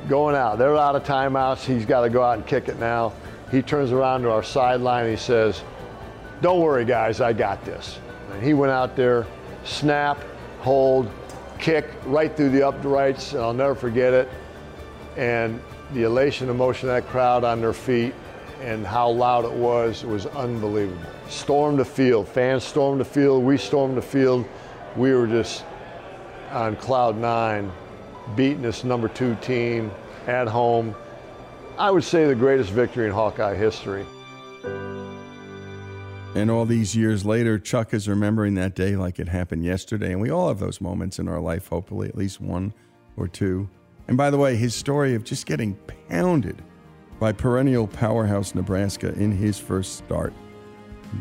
going 0.07 0.35
out. 0.35 0.57
They're 0.57 0.75
out 0.75 0.95
of 0.95 1.03
timeouts. 1.03 1.63
He's 1.63 1.85
got 1.85 2.01
to 2.01 2.09
go 2.09 2.23
out 2.23 2.37
and 2.37 2.47
kick 2.47 2.67
it 2.67 2.79
now. 2.79 3.13
He 3.51 3.61
turns 3.61 3.91
around 3.91 4.23
to 4.23 4.31
our 4.31 4.43
sideline 4.43 5.09
he 5.09 5.15
says, 5.15 5.61
Don't 6.41 6.59
worry, 6.59 6.85
guys, 6.85 7.21
I 7.21 7.33
got 7.33 7.63
this. 7.65 7.99
And 8.31 8.41
he 8.41 8.53
went 8.53 8.71
out 8.71 8.95
there, 8.95 9.27
snap, 9.63 10.23
hold, 10.59 11.11
kick 11.59 11.87
right 12.05 12.35
through 12.35 12.49
the 12.49 12.63
uprights, 12.67 13.33
and 13.33 13.41
I'll 13.41 13.53
never 13.53 13.75
forget 13.75 14.13
it. 14.13 14.29
And 15.15 15.61
the 15.91 16.03
elation, 16.03 16.49
emotion 16.49 16.89
of 16.89 16.95
that 16.95 17.09
crowd 17.09 17.43
on 17.43 17.61
their 17.61 17.73
feet 17.73 18.13
and 18.61 18.87
how 18.87 19.09
loud 19.09 19.45
it 19.45 19.51
was 19.51 20.05
was 20.05 20.25
unbelievable. 20.27 21.01
Stormed 21.27 21.79
the 21.79 21.85
field, 21.85 22.27
fans 22.27 22.63
stormed 22.63 23.01
the 23.01 23.05
field, 23.05 23.43
we 23.43 23.57
stormed 23.57 23.97
the 23.97 24.01
field. 24.01 24.45
We 24.95 25.13
were 25.13 25.27
just 25.27 25.65
on 26.51 26.75
cloud 26.77 27.17
nine, 27.17 27.71
beating 28.35 28.61
this 28.61 28.83
number 28.83 29.07
two 29.07 29.35
team 29.41 29.91
at 30.27 30.47
home. 30.47 30.95
I 31.77 31.91
would 31.91 32.03
say 32.03 32.25
the 32.25 32.35
greatest 32.35 32.69
victory 32.69 33.07
in 33.07 33.11
Hawkeye 33.11 33.55
history. 33.55 34.05
And 36.35 36.49
all 36.49 36.65
these 36.65 36.95
years 36.95 37.25
later, 37.25 37.59
Chuck 37.59 37.93
is 37.93 38.07
remembering 38.07 38.55
that 38.55 38.73
day 38.73 38.95
like 38.95 39.19
it 39.19 39.27
happened 39.27 39.65
yesterday. 39.65 40.11
And 40.11 40.21
we 40.21 40.31
all 40.31 40.47
have 40.47 40.59
those 40.59 40.81
moments 40.81 41.19
in 41.19 41.27
our 41.27 41.39
life, 41.39 41.67
hopefully, 41.67 42.07
at 42.07 42.15
least 42.15 42.41
one 42.41 42.73
or 43.17 43.27
two. 43.27 43.69
And 44.07 44.17
by 44.17 44.29
the 44.29 44.37
way, 44.37 44.55
his 44.55 44.75
story 44.75 45.15
of 45.15 45.23
just 45.23 45.45
getting 45.45 45.75
pounded 46.09 46.61
by 47.19 47.31
perennial 47.31 47.87
powerhouse 47.87 48.53
Nebraska 48.53 49.13
in 49.13 49.31
his 49.31 49.57
first 49.57 49.95
start. 49.97 50.33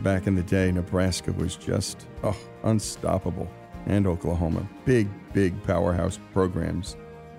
Back 0.03 0.27
in 0.27 0.35
the 0.35 0.43
day, 0.43 0.73
Nebraska 0.73 1.33
was 1.33 1.57
just 1.57 2.09
oh, 2.23 2.37
unstoppable. 2.65 3.49
And 3.87 4.07
Oklahoma. 4.07 4.69
Big, 4.85 5.09
big 5.33 5.61
powerhouse 5.65 6.19
programs. 6.33 6.97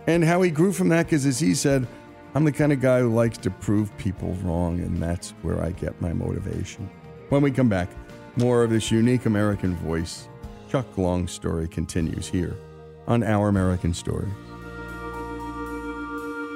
And 0.08 0.24
how 0.24 0.42
he 0.42 0.52
grew 0.52 0.74
from 0.74 0.90
that, 0.90 1.06
because 1.06 1.26
as 1.26 1.40
he 1.40 1.56
said, 1.56 1.88
I'm 2.36 2.44
the 2.44 2.52
kind 2.52 2.74
of 2.74 2.82
guy 2.82 3.00
who 3.00 3.14
likes 3.14 3.38
to 3.40 3.50
prove 3.50 3.96
people 3.98 4.34
wrong, 4.44 4.80
and 4.80 5.02
that's 5.02 5.32
where 5.42 5.64
I 5.64 5.72
get 5.72 6.02
my 6.02 6.12
motivation. 6.12 6.90
When 7.30 7.42
we 7.42 7.52
come 7.52 7.70
back, 7.70 7.90
more 8.36 8.64
of 8.64 8.72
this 8.72 8.92
unique 8.92 9.26
American 9.26 9.76
voice. 9.78 10.28
Chuck 10.68 10.98
Long's 10.98 11.32
story 11.32 11.68
continues 11.68 12.28
here 12.28 12.58
on 13.08 13.24
Our 13.24 13.48
American 13.48 13.94
Story. 13.94 14.28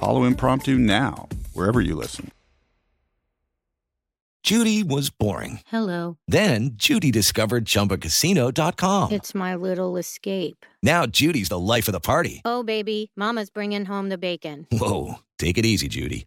Follow 0.00 0.24
Impromptu 0.24 0.78
now, 0.78 1.28
wherever 1.52 1.78
you 1.78 1.94
listen. 1.94 2.32
Judy 4.42 4.82
was 4.82 5.10
boring. 5.10 5.60
Hello. 5.66 6.16
Then 6.26 6.70
Judy 6.76 7.10
discovered 7.10 7.66
ChumbaCasino.com. 7.66 9.12
It's 9.12 9.34
my 9.34 9.54
little 9.54 9.98
escape. 9.98 10.64
Now 10.82 11.04
Judy's 11.04 11.50
the 11.50 11.58
life 11.58 11.86
of 11.86 11.92
the 11.92 12.00
party. 12.00 12.40
Oh, 12.46 12.62
baby, 12.62 13.12
Mama's 13.14 13.50
bringing 13.50 13.84
home 13.84 14.08
the 14.08 14.16
bacon. 14.16 14.66
Whoa, 14.72 15.16
take 15.38 15.58
it 15.58 15.66
easy, 15.66 15.88
Judy. 15.88 16.26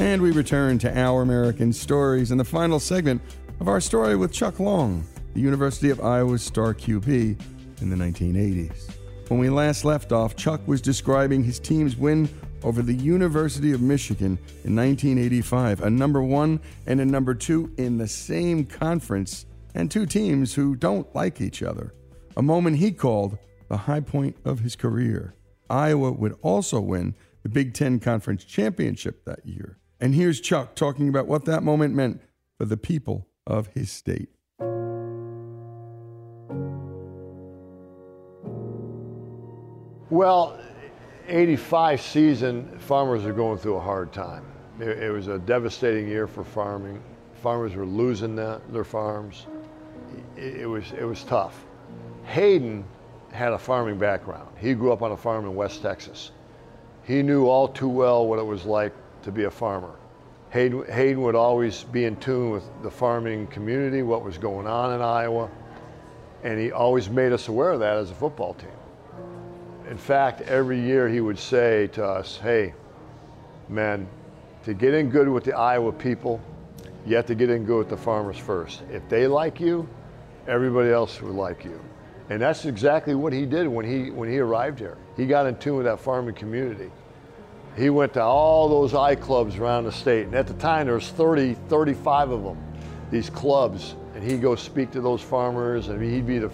And 0.00 0.20
we 0.20 0.32
return 0.32 0.78
to 0.80 0.98
Our 0.98 1.22
American 1.22 1.72
Stories 1.72 2.32
in 2.32 2.38
the 2.38 2.44
final 2.44 2.80
segment 2.80 3.22
of 3.60 3.68
our 3.68 3.80
story 3.80 4.16
with 4.16 4.32
Chuck 4.32 4.58
Long, 4.58 5.06
the 5.34 5.40
University 5.40 5.88
of 5.90 6.00
Iowa's 6.00 6.42
star 6.42 6.74
QB 6.74 7.40
in 7.80 7.90
the 7.90 7.96
1980s. 7.96 8.90
When 9.28 9.38
we 9.38 9.48
last 9.48 9.84
left 9.84 10.10
off, 10.10 10.34
Chuck 10.34 10.60
was 10.66 10.80
describing 10.80 11.44
his 11.44 11.60
team's 11.60 11.96
win 11.96 12.28
over 12.64 12.82
the 12.82 12.94
University 12.94 13.72
of 13.72 13.82
Michigan 13.82 14.36
in 14.64 14.74
1985, 14.74 15.82
a 15.82 15.90
number 15.90 16.22
one 16.22 16.58
and 16.86 17.00
a 17.00 17.06
number 17.06 17.32
two 17.32 17.72
in 17.78 17.96
the 17.96 18.08
same 18.08 18.64
conference, 18.64 19.46
and 19.76 19.90
two 19.90 20.06
teams 20.06 20.54
who 20.54 20.74
don't 20.74 21.14
like 21.14 21.40
each 21.40 21.62
other. 21.62 21.94
A 22.36 22.42
moment 22.42 22.78
he 22.78 22.90
called 22.90 23.38
the 23.68 23.76
high 23.76 24.00
point 24.00 24.36
of 24.44 24.58
his 24.58 24.74
career. 24.74 25.34
Iowa 25.70 26.10
would 26.10 26.36
also 26.42 26.80
win 26.80 27.14
the 27.44 27.48
Big 27.48 27.74
Ten 27.74 28.00
Conference 28.00 28.42
Championship 28.42 29.24
that 29.24 29.46
year. 29.46 29.78
And 30.04 30.14
here's 30.14 30.38
Chuck 30.38 30.74
talking 30.74 31.08
about 31.08 31.28
what 31.28 31.46
that 31.46 31.62
moment 31.62 31.94
meant 31.94 32.20
for 32.58 32.66
the 32.66 32.76
people 32.76 33.26
of 33.46 33.68
his 33.68 33.90
state. 33.90 34.28
Well, 40.10 40.60
85 41.26 42.02
season, 42.02 42.78
farmers 42.80 43.24
are 43.24 43.32
going 43.32 43.56
through 43.56 43.76
a 43.76 43.80
hard 43.80 44.12
time. 44.12 44.44
It, 44.78 45.04
it 45.04 45.10
was 45.10 45.28
a 45.28 45.38
devastating 45.38 46.06
year 46.06 46.26
for 46.26 46.44
farming. 46.44 47.02
Farmers 47.42 47.74
were 47.74 47.86
losing 47.86 48.36
the, 48.36 48.60
their 48.68 48.84
farms. 48.84 49.46
It, 50.36 50.56
it, 50.56 50.66
was, 50.66 50.92
it 50.92 51.04
was 51.04 51.24
tough. 51.24 51.64
Hayden 52.24 52.84
had 53.32 53.54
a 53.54 53.58
farming 53.58 53.96
background. 53.96 54.50
He 54.58 54.74
grew 54.74 54.92
up 54.92 55.00
on 55.00 55.12
a 55.12 55.16
farm 55.16 55.46
in 55.46 55.54
West 55.54 55.80
Texas. 55.80 56.32
He 57.04 57.22
knew 57.22 57.46
all 57.46 57.68
too 57.68 57.88
well 57.88 58.26
what 58.26 58.38
it 58.38 58.44
was 58.44 58.66
like 58.66 58.92
to 59.24 59.32
be 59.32 59.44
a 59.44 59.50
farmer. 59.50 59.94
Hayden, 60.50 60.84
Hayden 60.86 61.22
would 61.22 61.34
always 61.34 61.82
be 61.84 62.04
in 62.04 62.16
tune 62.16 62.50
with 62.50 62.64
the 62.82 62.90
farming 62.90 63.48
community, 63.48 64.02
what 64.02 64.22
was 64.22 64.38
going 64.38 64.66
on 64.66 64.94
in 64.94 65.00
Iowa, 65.00 65.50
and 66.44 66.60
he 66.60 66.70
always 66.70 67.10
made 67.10 67.32
us 67.32 67.48
aware 67.48 67.72
of 67.72 67.80
that 67.80 67.96
as 67.96 68.10
a 68.10 68.14
football 68.14 68.54
team. 68.54 68.68
In 69.90 69.98
fact, 69.98 70.42
every 70.42 70.80
year 70.80 71.08
he 71.08 71.20
would 71.20 71.38
say 71.38 71.88
to 71.88 72.04
us, 72.04 72.38
hey, 72.38 72.72
man, 73.68 74.06
to 74.64 74.74
get 74.74 74.94
in 74.94 75.10
good 75.10 75.28
with 75.28 75.44
the 75.44 75.56
Iowa 75.56 75.92
people, 75.92 76.40
you 77.06 77.16
have 77.16 77.26
to 77.26 77.34
get 77.34 77.50
in 77.50 77.64
good 77.64 77.78
with 77.78 77.88
the 77.88 77.96
farmers 77.96 78.38
first. 78.38 78.82
If 78.90 79.06
they 79.08 79.26
like 79.26 79.60
you, 79.60 79.88
everybody 80.46 80.90
else 80.90 81.20
will 81.20 81.34
like 81.34 81.64
you. 81.64 81.80
And 82.30 82.40
that's 82.40 82.64
exactly 82.64 83.14
what 83.14 83.32
he 83.32 83.44
did 83.44 83.68
when 83.68 83.84
he, 83.84 84.10
when 84.10 84.30
he 84.30 84.38
arrived 84.38 84.78
here. 84.78 84.96
He 85.16 85.26
got 85.26 85.46
in 85.46 85.56
tune 85.56 85.76
with 85.76 85.86
that 85.86 86.00
farming 86.00 86.34
community. 86.34 86.90
He 87.76 87.90
went 87.90 88.14
to 88.14 88.22
all 88.22 88.68
those 88.68 88.94
I 88.94 89.16
clubs 89.16 89.56
around 89.56 89.84
the 89.84 89.92
state. 89.92 90.26
And 90.26 90.34
at 90.34 90.46
the 90.46 90.54
time, 90.54 90.86
there 90.86 90.94
was 90.94 91.08
30, 91.10 91.54
35 91.68 92.30
of 92.30 92.44
them, 92.44 92.58
these 93.10 93.28
clubs. 93.30 93.96
And 94.14 94.22
he'd 94.22 94.40
go 94.40 94.54
speak 94.54 94.92
to 94.92 95.00
those 95.00 95.20
farmers, 95.20 95.88
and 95.88 96.00
he'd 96.00 96.26
be 96.26 96.38
the 96.38 96.52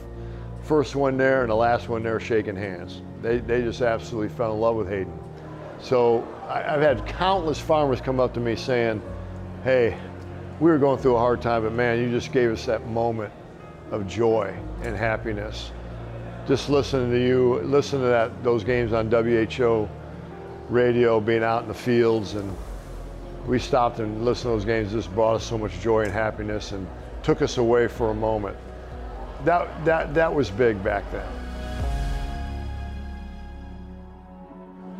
first 0.63 0.97
one 0.97 1.19
there 1.19 1.43
and 1.43 1.51
the 1.51 1.57
last 1.57 1.89
one 1.89 2.03
there 2.03 2.19
shaking 2.21 2.57
hands. 2.57 3.03
They, 3.21 3.39
they 3.39 3.61
just 3.61 3.83
absolutely 3.83 4.35
fell 4.35 4.55
in 4.55 4.61
love 4.61 4.77
with 4.77 4.89
Hayden. 4.89 5.19
So 5.81 6.27
I, 6.49 6.75
I've 6.75 6.81
had 6.81 7.07
countless 7.07 7.61
farmers 7.61 8.01
come 8.01 8.19
up 8.19 8.33
to 8.35 8.41
me 8.41 8.57
saying, 8.57 9.03
hey, 9.63 9.99
we 10.59 10.71
were 10.71 10.79
going 10.79 10.99
through 10.99 11.17
a 11.17 11.19
hard 11.19 11.43
time, 11.43 11.63
but 11.63 11.73
man, 11.73 11.99
you 11.99 12.11
just 12.11 12.33
gave 12.33 12.51
us 12.51 12.65
that 12.67 12.87
moment 12.87 13.33
of 13.91 14.07
joy 14.07 14.55
and 14.83 14.97
happiness. 14.97 15.73
Just 16.47 16.71
listening 16.71 17.11
to 17.11 17.21
you, 17.21 17.61
listening 17.61 18.03
to 18.03 18.09
that 18.09 18.43
those 18.43 18.65
games 18.65 18.93
on 18.93 19.11
WHO 19.11 19.89
radio, 20.71 21.21
being 21.21 21.43
out 21.43 21.63
in 21.63 21.69
the 21.69 21.75
fields, 21.75 22.35
and 22.35 22.57
we 23.47 23.59
stopped 23.59 23.99
and 23.99 24.25
listened 24.25 24.45
to 24.45 24.49
those 24.49 24.65
games. 24.65 24.93
Just 24.93 25.13
brought 25.15 25.35
us 25.35 25.45
so 25.45 25.59
much 25.59 25.79
joy 25.81 26.05
and 26.05 26.13
happiness, 26.13 26.73
and 26.73 26.87
took 27.23 27.43
us 27.43 27.59
away 27.59 27.89
for 27.89 28.11
a 28.11 28.15
moment. 28.15 28.57
That 29.45 29.85
that 29.85 30.15
that 30.15 30.35
was 30.35 30.51
big 30.51 30.83
back 30.83 31.05
then. 31.11 31.27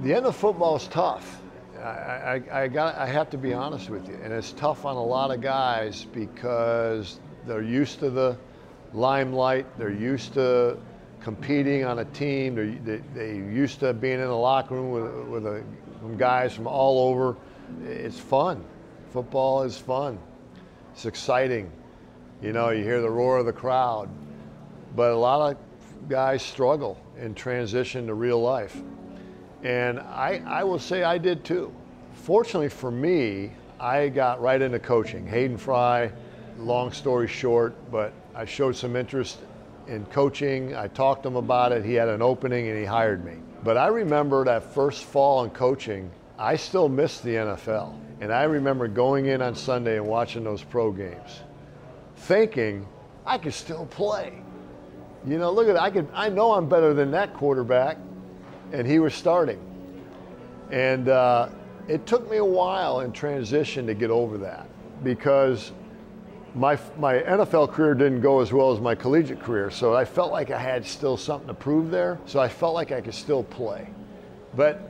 The 0.03 0.15
end 0.15 0.25
of 0.25 0.35
football 0.35 0.77
is 0.77 0.87
tough. 0.89 1.41
I, 1.79 1.83
I, 1.83 2.63
I, 2.63 2.69
got, 2.69 2.97
I 2.97 3.07
have 3.07 3.29
to 3.31 3.39
be 3.39 3.53
honest 3.53 3.91
with 3.91 4.09
you. 4.09 4.19
And 4.23 4.33
it's 4.33 4.53
tough 4.53 4.85
on 4.85 4.97
a 4.97 5.05
lot 5.05 5.31
of 5.31 5.41
guys 5.41 6.07
because 6.13 7.21
they're 7.47 7.63
used 7.63 8.01
to 8.01 8.11
the 8.11 8.37
limelight, 8.93 9.67
they're 9.79 9.91
used 9.91 10.35
to 10.35 10.79
competing 11.21 11.85
on 11.85 11.99
a 12.01 12.05
team, 12.07 12.55
they're, 12.55 12.99
they, 12.99 13.03
they're 13.15 13.35
used 13.35 13.81
to 13.81 13.93
being 13.93 14.21
in 14.21 14.27
the 14.27 14.37
locker 14.37 14.75
room 14.75 14.91
with, 14.91 15.45
with 15.45 15.47
a, 15.47 15.63
guys 16.17 16.55
from 16.55 16.67
all 16.67 17.09
over. 17.09 17.37
It's 17.85 18.19
fun. 18.19 18.65
Football 19.13 19.63
is 19.63 19.77
fun. 19.77 20.19
It's 20.93 21.07
exciting. 21.07 21.71
You 22.43 22.53
know, 22.53 22.71
you 22.71 22.83
hear 22.83 23.01
the 23.01 23.11
roar 23.11 23.39
of 23.39 23.47
the 23.47 23.53
crowd. 23.53 24.09
But 24.97 25.13
a 25.13 25.17
lot 25.17 25.53
of 25.53 26.09
guys 26.09 26.43
struggle 26.43 27.01
in 27.19 27.35
transition 27.35 28.07
to 28.07 28.15
real 28.15 28.41
life. 28.41 28.77
And 29.63 30.01
I, 30.01 30.43
I 30.47 30.65
will 30.65 30.79
say 30.79 31.03
I 31.03 31.19
did 31.19 31.45
too. 31.45 31.73
Fortunately 32.15 32.69
for 32.69 32.91
me, 32.91 33.53
I 33.79 34.09
got 34.09 34.41
right 34.41 34.61
into 34.61 34.79
coaching. 34.79 35.27
Hayden 35.27 35.59
Fry, 35.59 36.11
long 36.59 36.93
story 36.93 37.29
short, 37.29 37.75
but 37.91 38.13
I 38.35 38.45
showed 38.45 38.75
some 38.75 38.97
interest 38.97 39.39
in 39.87 40.05
coaching. 40.07 40.75
I 40.75 40.89
talked 40.89 41.23
to 41.25 41.29
him 41.29 41.37
about 41.37 41.73
it. 41.73 41.85
He 41.85 41.95
had 41.95 42.09
an 42.09 42.23
opening 42.23 42.69
and 42.69 42.79
he 42.79 42.85
hired 42.85 43.25
me. 43.25 43.35
But 43.63 43.77
I 43.77 43.89
remember 43.89 44.45
that 44.45 44.75
first 44.75 45.05
fall 45.05 45.45
in 45.45 45.51
coaching, 45.51 46.11
I 46.39 46.57
still 46.57 46.89
missed 46.89 47.23
the 47.23 47.35
NFL. 47.35 47.99
And 48.21 48.33
I 48.33 48.45
remember 48.45 48.89
going 48.89 49.27
in 49.27 49.43
on 49.43 49.55
Sunday 49.55 49.97
and 49.97 50.07
watching 50.07 50.45
those 50.45 50.63
pro 50.63 50.93
games, 50.93 51.41
thinking 52.17 52.87
I 53.25 53.39
could 53.39 53.55
still 53.55 53.87
play. 53.87 54.43
You 55.27 55.39
know, 55.39 55.51
look 55.53 55.69
at. 55.69 55.77
I 55.77 55.91
could. 55.91 56.09
I 56.15 56.31
know 56.31 56.53
I'm 56.53 56.69
better 56.69 56.95
than 56.95 57.11
that 57.11 57.35
quarterback 57.35 57.99
and 58.73 58.87
he 58.87 58.99
was 58.99 59.15
starting. 59.15 59.61
And 60.71 61.09
uh, 61.09 61.49
it 61.89 62.07
took 62.07 62.31
me 62.31 62.37
a 62.37 62.45
while 62.45 63.01
in 63.01 63.13
transition 63.13 63.87
to 63.87 63.95
get 63.95 64.11
over 64.11 64.39
that 64.39 64.67
because 65.03 65.73
my, 66.55 66.79
my 66.99 67.19
NFL 67.19 67.73
career 67.73 67.95
didn't 67.95 68.21
go 68.21 68.41
as 68.41 68.53
well 68.53 68.73
as 68.73 68.81
my 68.81 68.95
collegiate 68.95 69.41
career. 69.41 69.71
So 69.71 69.95
I 69.95 70.05
felt 70.05 70.33
like 70.33 70.51
I 70.51 70.59
had 70.59 70.85
still 70.85 71.17
something 71.17 71.49
to 71.49 71.55
prove 71.55 71.91
there. 71.91 72.19
So 72.27 72.41
I 72.41 72.49
felt 72.49 72.75
like 72.75 72.93
I 72.93 73.01
could 73.01 73.15
still 73.15 73.45
play. 73.45 73.89
But 74.57 74.81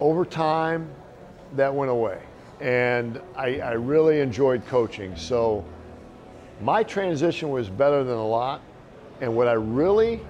over 0.00 0.24
time, 0.24 0.88
that 1.56 1.74
went 1.74 1.90
away. 1.90 2.20
And 2.60 3.20
I, 3.36 3.60
I 3.60 3.72
really 3.72 4.20
enjoyed 4.20 4.66
coaching. 4.66 5.16
So 5.16 5.64
my 6.60 6.82
transition 6.82 7.50
was 7.50 7.68
better 7.68 8.04
than 8.04 8.16
a 8.16 8.26
lot. 8.26 8.62
And 9.20 9.34
what 9.34 9.48
I 9.48 9.54
really 9.54 10.20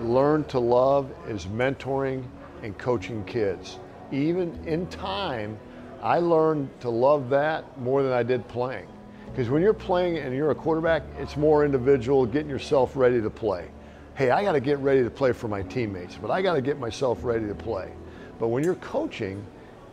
learned 0.00 0.48
to 0.50 0.58
love 0.58 1.10
is 1.28 1.46
mentoring 1.46 2.24
and 2.62 2.76
coaching 2.76 3.24
kids. 3.24 3.78
Even 4.12 4.58
in 4.66 4.86
time, 4.88 5.58
I 6.02 6.18
learned 6.18 6.68
to 6.80 6.90
love 6.90 7.30
that 7.30 7.78
more 7.78 8.02
than 8.02 8.12
I 8.12 8.22
did 8.22 8.46
playing. 8.48 8.86
Because 9.30 9.48
when 9.48 9.62
you're 9.62 9.72
playing 9.72 10.18
and 10.18 10.34
you're 10.34 10.50
a 10.50 10.54
quarterback, 10.54 11.02
it's 11.18 11.36
more 11.36 11.64
individual, 11.64 12.26
getting 12.26 12.50
yourself 12.50 12.96
ready 12.96 13.22
to 13.22 13.30
play. 13.30 13.68
Hey, 14.14 14.30
I 14.30 14.42
got 14.42 14.52
to 14.52 14.60
get 14.60 14.78
ready 14.78 15.02
to 15.02 15.10
play 15.10 15.32
for 15.32 15.48
my 15.48 15.62
teammates, 15.62 16.16
but 16.16 16.30
I 16.30 16.42
got 16.42 16.54
to 16.54 16.60
get 16.60 16.78
myself 16.78 17.22
ready 17.22 17.46
to 17.46 17.54
play. 17.54 17.92
But 18.38 18.48
when 18.48 18.64
you're 18.64 18.74
coaching, 18.76 19.44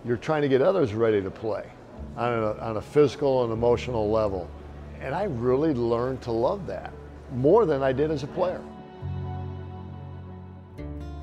you're 0.04 0.18
trying 0.18 0.42
to 0.42 0.48
get 0.48 0.62
others 0.62 0.94
ready 0.94 1.22
to 1.22 1.30
play 1.30 1.66
on 2.16 2.34
a, 2.34 2.52
on 2.54 2.78
a 2.78 2.82
physical 2.82 3.44
and 3.44 3.54
emotional 3.54 4.10
level. 4.10 4.50
And 5.02 5.14
I 5.14 5.26
really 5.26 5.74
learned 5.74 6.22
to 6.24 6.32
love 6.32 6.66
that 6.68 6.92
more 7.32 7.66
than 7.66 7.84
I 7.84 7.92
did 7.92 8.10
as 8.10 8.24
a 8.24 8.28
player. 8.28 8.62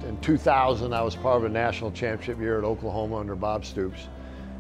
In 0.06 0.18
2000, 0.20 0.92
I 0.92 1.02
was 1.02 1.16
part 1.16 1.38
of 1.38 1.44
a 1.44 1.48
national 1.48 1.90
championship 1.90 2.38
year 2.38 2.58
at 2.58 2.64
Oklahoma 2.64 3.16
under 3.16 3.34
Bob 3.34 3.64
Stoops. 3.64 4.08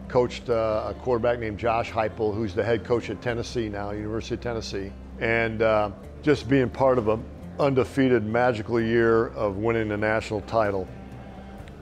Coached 0.08 0.48
uh, 0.50 0.86
a 0.88 0.94
quarterback 0.94 1.38
named 1.38 1.58
Josh 1.58 1.90
Heupel, 1.90 2.34
who's 2.34 2.54
the 2.54 2.62
head 2.62 2.84
coach 2.84 3.10
at 3.10 3.20
Tennessee 3.22 3.68
now, 3.68 3.90
University 3.90 4.34
of 4.34 4.40
Tennessee. 4.40 4.92
And 5.18 5.62
uh, 5.62 5.90
just 6.22 6.48
being 6.48 6.68
part 6.70 6.98
of 6.98 7.08
an 7.08 7.24
undefeated 7.58 8.24
magical 8.24 8.80
year 8.80 9.28
of 9.28 9.56
winning 9.56 9.88
the 9.88 9.96
national 9.96 10.40
title. 10.42 10.88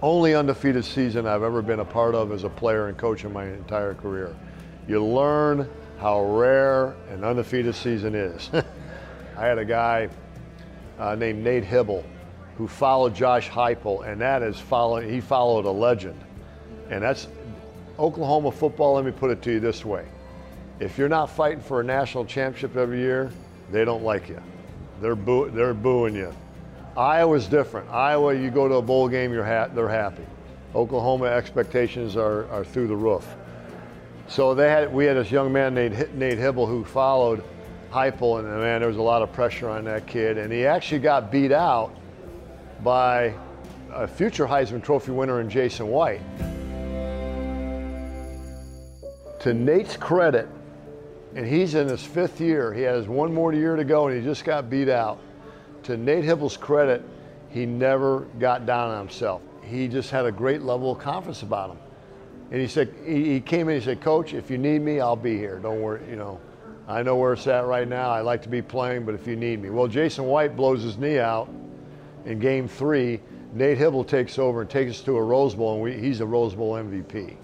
Only 0.03 0.35
undefeated 0.35 0.85
season 0.85 1.27
I've 1.27 1.43
ever 1.43 1.63
been 1.63 1.81
a 1.81 1.85
part 1.85 2.15
of 2.15 2.33
as 2.33 2.45
a 2.45 2.49
player 2.49 2.89
and 2.89 2.97
coach 2.97 3.25
in 3.25 3.33
my 3.33 3.45
entire 3.45 3.95
career. 3.95 4.35
You 4.89 5.05
learn 5.05 5.69
how 5.99 6.25
rare 6.25 6.95
an 7.11 7.23
undefeated 7.23 7.75
season 7.75 8.15
is. 8.15 8.51
I 9.37 9.47
had 9.47 9.59
a 9.59 9.65
guy 9.65 10.09
uh, 10.99 11.15
named 11.15 11.43
Nate 11.45 11.65
Hybl 11.65 12.05
who 12.59 12.69
followed 12.69 13.15
Josh 13.15 13.49
Heupel, 13.49 14.07
and 14.07 14.21
that 14.21 14.43
is 14.43 14.59
following. 14.59 15.09
He 15.09 15.21
followed 15.21 15.65
a 15.65 15.71
legend, 15.71 16.21
and 16.91 17.03
that's 17.03 17.29
Oklahoma 17.99 18.51
football. 18.53 18.95
Let 18.95 19.05
me 19.05 19.13
put 19.13 19.31
it 19.31 19.43
to 19.43 19.53
you 19.53 19.61
this 19.61 19.85
way: 19.85 20.07
if 20.81 20.99
you're 20.99 21.09
not 21.09 21.31
fighting 21.31 21.61
for 21.61 21.81
a 21.81 21.85
national 21.85 22.25
championship 22.25 22.77
every 22.77 23.01
year, 23.01 23.31
they 23.71 23.85
don't 23.85 24.03
like 24.03 24.29
you. 24.29 24.41
They're 25.01 25.17
boo- 25.17 25.51
they're 25.51 25.75
booing 25.75 26.15
you. 26.15 26.33
Iowa's 26.97 27.47
different. 27.47 27.89
Iowa, 27.91 28.35
you 28.35 28.51
go 28.51 28.69
to 28.69 28.75
a 28.75 28.83
bowl 28.83 29.09
game, 29.09 29.33
you're 29.33 29.45
ha- 29.45 29.69
they're 29.69 29.89
happy. 29.89 30.25
Oklahoma 30.75 31.27
expectations 31.27 32.17
are, 32.17 32.47
are 32.51 32.65
through 32.65 32.87
the 32.89 32.97
roof. 32.97 33.27
So 34.29 34.55
they 34.55 34.71
had 34.71 34.93
we 34.93 35.05
had 35.05 35.17
this 35.17 35.31
young 35.31 35.53
man 35.53 35.75
named 35.75 35.95
Nate 36.15 36.39
Hybl 36.39 36.67
who 36.67 36.85
followed 36.85 37.43
Heupel, 37.91 38.39
and 38.39 38.49
man, 38.49 38.81
there 38.81 38.89
was 38.89 38.97
a 38.97 39.03
lot 39.03 39.23
of 39.23 39.33
pressure 39.33 39.69
on 39.69 39.85
that 39.85 40.07
kid, 40.07 40.39
and 40.39 40.53
he 40.53 40.65
actually 40.65 41.01
got 41.01 41.31
beat 41.31 41.53
out 41.53 41.95
by 42.83 43.35
a 43.93 44.07
future 44.09 44.47
Heisman 44.47 44.83
Trophy 44.83 45.13
winner 45.13 45.41
in 45.41 45.51
Jason 45.51 45.89
White. 45.89 46.23
To 49.43 49.53
Nate's 49.53 49.97
credit, 49.97 50.49
and 51.35 51.45
he's 51.45 51.75
in 51.75 51.89
his 51.89 52.05
fifth 52.05 52.41
year, 52.41 52.73
he 52.73 52.83
has 52.83 53.09
one 53.09 53.35
more 53.35 53.53
year 53.53 53.75
to 53.75 53.85
go 53.85 54.07
and 54.07 54.17
he 54.17 54.23
just 54.23 54.45
got 54.45 54.71
beat 54.71 54.89
out. 54.89 55.19
To 55.85 55.97
Nate 55.97 56.25
Hybl's 56.25 56.57
credit, 56.57 57.03
he 57.49 57.67
never 57.67 58.21
got 58.39 58.67
down 58.67 58.91
on 58.91 58.99
himself. 58.99 59.43
He 59.65 59.89
just 59.89 60.11
had 60.11 60.27
a 60.27 60.33
great 60.33 60.63
level 60.63 60.93
of 60.93 60.99
confidence 61.01 61.43
about 61.43 61.71
him. 61.71 61.79
And 62.53 62.61
he 62.61 62.69
said, 62.69 62.95
he 63.05 63.41
came 63.41 63.69
in, 63.69 63.81
he 63.81 63.85
said, 63.85 64.01
Coach, 64.01 64.33
if 64.33 64.49
you 64.49 64.59
need 64.59 64.81
me, 64.81 65.01
I'll 65.01 65.17
be 65.17 65.37
here. 65.37 65.59
Don't 65.59 65.81
worry, 65.81 66.09
you 66.09 66.17
know. 66.17 66.39
I 66.87 67.03
know 67.03 67.17
where 67.17 67.33
it's 67.33 67.47
at 67.49 67.67
right 67.67 67.89
now. 67.89 68.11
I 68.11 68.21
like 68.21 68.43
to 68.43 68.49
be 68.49 68.63
playing, 68.63 69.05
but 69.05 69.15
if 69.15 69.27
you 69.27 69.35
need 69.35 69.61
me. 69.61 69.71
Well, 69.71 69.89
Jason 69.89 70.25
White 70.27 70.55
blows 70.55 70.83
his 70.83 70.99
knee 70.99 71.19
out 71.19 71.49
in 72.27 72.39
game 72.39 72.69
three, 72.69 73.21
Nate 73.55 73.79
Hybl 73.79 74.07
takes 74.07 74.39
over 74.39 74.61
and 74.61 74.71
takes 74.71 74.93
us 74.93 75.01
to 75.03 75.17
a 75.17 75.23
Rose 75.23 75.55
Bowl, 75.55 75.75
and 75.75 75.83
we, 75.83 75.95
he's 75.95 76.21
a 76.21 76.27
Rose 76.27 76.55
Bowl 76.55 76.75
MVP. 76.75 77.37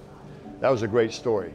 That 0.61 0.71
was 0.71 0.83
a 0.83 0.89
great 0.89 1.13
story. 1.13 1.53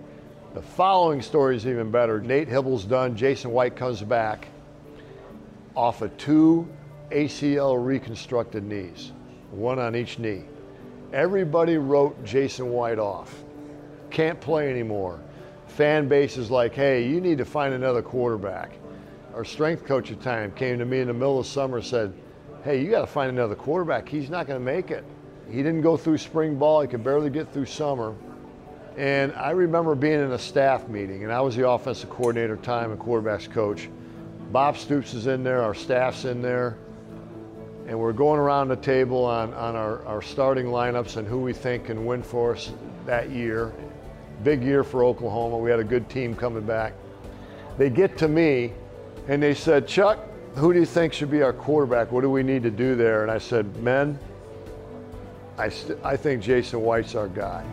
The 0.54 0.62
following 0.62 1.24
story 1.24 1.56
is 1.56 1.66
even 1.66 1.90
better. 1.90 2.22
Nate 2.22 2.48
Hybl's 2.48 2.86
done. 2.86 3.16
Jason 3.16 3.50
White 3.50 3.76
comes 3.76 4.04
back 4.04 4.48
off 5.76 6.04
of 6.04 6.16
two 6.18 6.68
ACL 7.10 7.84
reconstructed 7.84 8.64
knees, 8.64 9.14
one 9.50 9.80
on 9.80 9.96
each 9.96 10.20
knee. 10.20 10.44
Everybody 11.12 11.78
wrote 11.78 12.24
Jason 12.24 12.70
White 12.70 13.00
off. 13.00 13.44
Can't 14.12 14.40
play 14.40 14.70
anymore. 14.70 15.20
Fan 15.66 16.08
base 16.08 16.38
is 16.38 16.52
like, 16.52 16.76
hey, 16.76 17.08
you 17.08 17.20
need 17.20 17.40
to 17.40 17.46
find 17.46 17.74
another 17.74 18.04
quarterback. 18.04 18.74
Our 19.34 19.44
strength 19.44 19.86
coach 19.86 20.12
at 20.12 20.20
the 20.20 20.24
time 20.24 20.52
came 20.52 20.78
to 20.78 20.86
me 20.86 21.00
in 21.00 21.08
the 21.08 21.14
middle 21.14 21.40
of 21.40 21.48
summer 21.48 21.82
said, 21.82 22.14
hey, 22.64 22.80
you 22.80 22.92
got 22.92 23.02
to 23.02 23.08
find 23.08 23.32
another 23.32 23.56
quarterback. 23.56 24.08
He's 24.08 24.30
not 24.30 24.46
going 24.46 24.60
to 24.60 24.64
make 24.64 24.92
it. 24.92 25.04
He 25.50 25.58
didn't 25.58 25.82
go 25.82 25.98
through 25.98 26.20
spring 26.20 26.60
ball. 26.60 26.82
He 26.82 26.88
could 26.88 27.04
barely 27.04 27.32
get 27.32 27.52
through 27.52 27.66
summer. 27.66 28.16
And 28.98 29.34
I 29.34 29.52
remember 29.52 29.96
being 29.96 30.20
in 30.20 30.32
a 30.32 30.40
staff 30.40 30.88
meeting, 30.88 31.24
and 31.24 31.34
I 31.34 31.42
was 31.42 31.56
the 31.56 31.68
offensive 31.68 32.10
coordinator 32.10 32.58
time 32.58 32.92
and 32.92 33.00
quarterbacks 33.00 33.50
coach. 33.50 33.90
Bob 34.52 34.78
Stoops 34.78 35.16
is 35.16 35.26
in 35.26 35.44
there, 35.44 35.64
our 35.64 35.74
staff's 35.74 36.26
in 36.26 36.42
there, 36.42 36.78
and 37.88 38.00
we're 38.00 38.14
going 38.14 38.40
around 38.40 38.68
the 38.68 38.76
table 38.76 39.26
on, 39.26 39.52
on 39.56 39.76
our, 39.76 40.06
our 40.06 40.22
starting 40.22 40.68
lineups 40.68 41.18
and 41.18 41.28
who 41.28 41.40
we 41.40 41.54
think 41.54 41.86
can 41.86 42.06
win 42.06 42.22
for 42.22 42.54
us 42.54 42.72
that 43.06 43.32
year. 43.32 43.74
Big 44.44 44.64
year 44.64 44.84
for 44.84 45.04
Oklahoma. 45.04 45.58
We 45.58 45.72
had 45.72 45.80
a 45.80 45.84
good 45.84 46.08
team 46.08 46.36
coming 46.36 46.64
back. 46.64 46.94
They 47.78 47.90
get 47.90 48.16
to 48.20 48.28
me, 48.28 48.74
and 49.28 49.42
they 49.42 49.56
said, 49.56 49.88
Chuck, 49.88 50.20
who 50.56 50.72
do 50.72 50.80
you 50.80 50.86
think 50.86 51.14
should 51.14 51.32
be 51.32 51.42
our 51.42 51.54
quarterback? 51.54 52.12
What 52.12 52.22
do 52.22 52.30
we 52.30 52.44
need 52.44 52.62
to 52.64 52.72
do 52.72 52.96
there? 52.96 53.24
And 53.24 53.32
I 53.32 53.40
said, 53.40 53.76
men, 53.78 54.20
I, 55.58 55.72
I 56.04 56.16
think 56.16 56.44
Jason 56.44 56.82
White's 56.82 57.16
our 57.16 57.28
guy. 57.28 57.66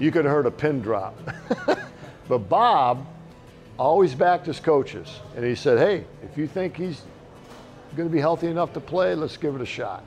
You 0.00 0.10
could 0.10 0.24
have 0.24 0.32
heard 0.32 0.46
a 0.46 0.50
pin 0.50 0.80
drop. 0.80 1.14
but 2.28 2.38
Bob 2.48 3.06
always 3.78 4.14
backed 4.14 4.46
his 4.46 4.58
coaches. 4.58 5.20
And 5.36 5.44
he 5.44 5.54
said, 5.54 5.78
hey, 5.78 6.04
if 6.22 6.38
you 6.38 6.46
think 6.46 6.76
he's 6.76 7.02
going 7.96 8.08
to 8.08 8.12
be 8.12 8.20
healthy 8.20 8.46
enough 8.46 8.72
to 8.72 8.80
play, 8.80 9.14
let's 9.14 9.36
give 9.36 9.54
it 9.54 9.60
a 9.60 9.66
shot. 9.66 10.02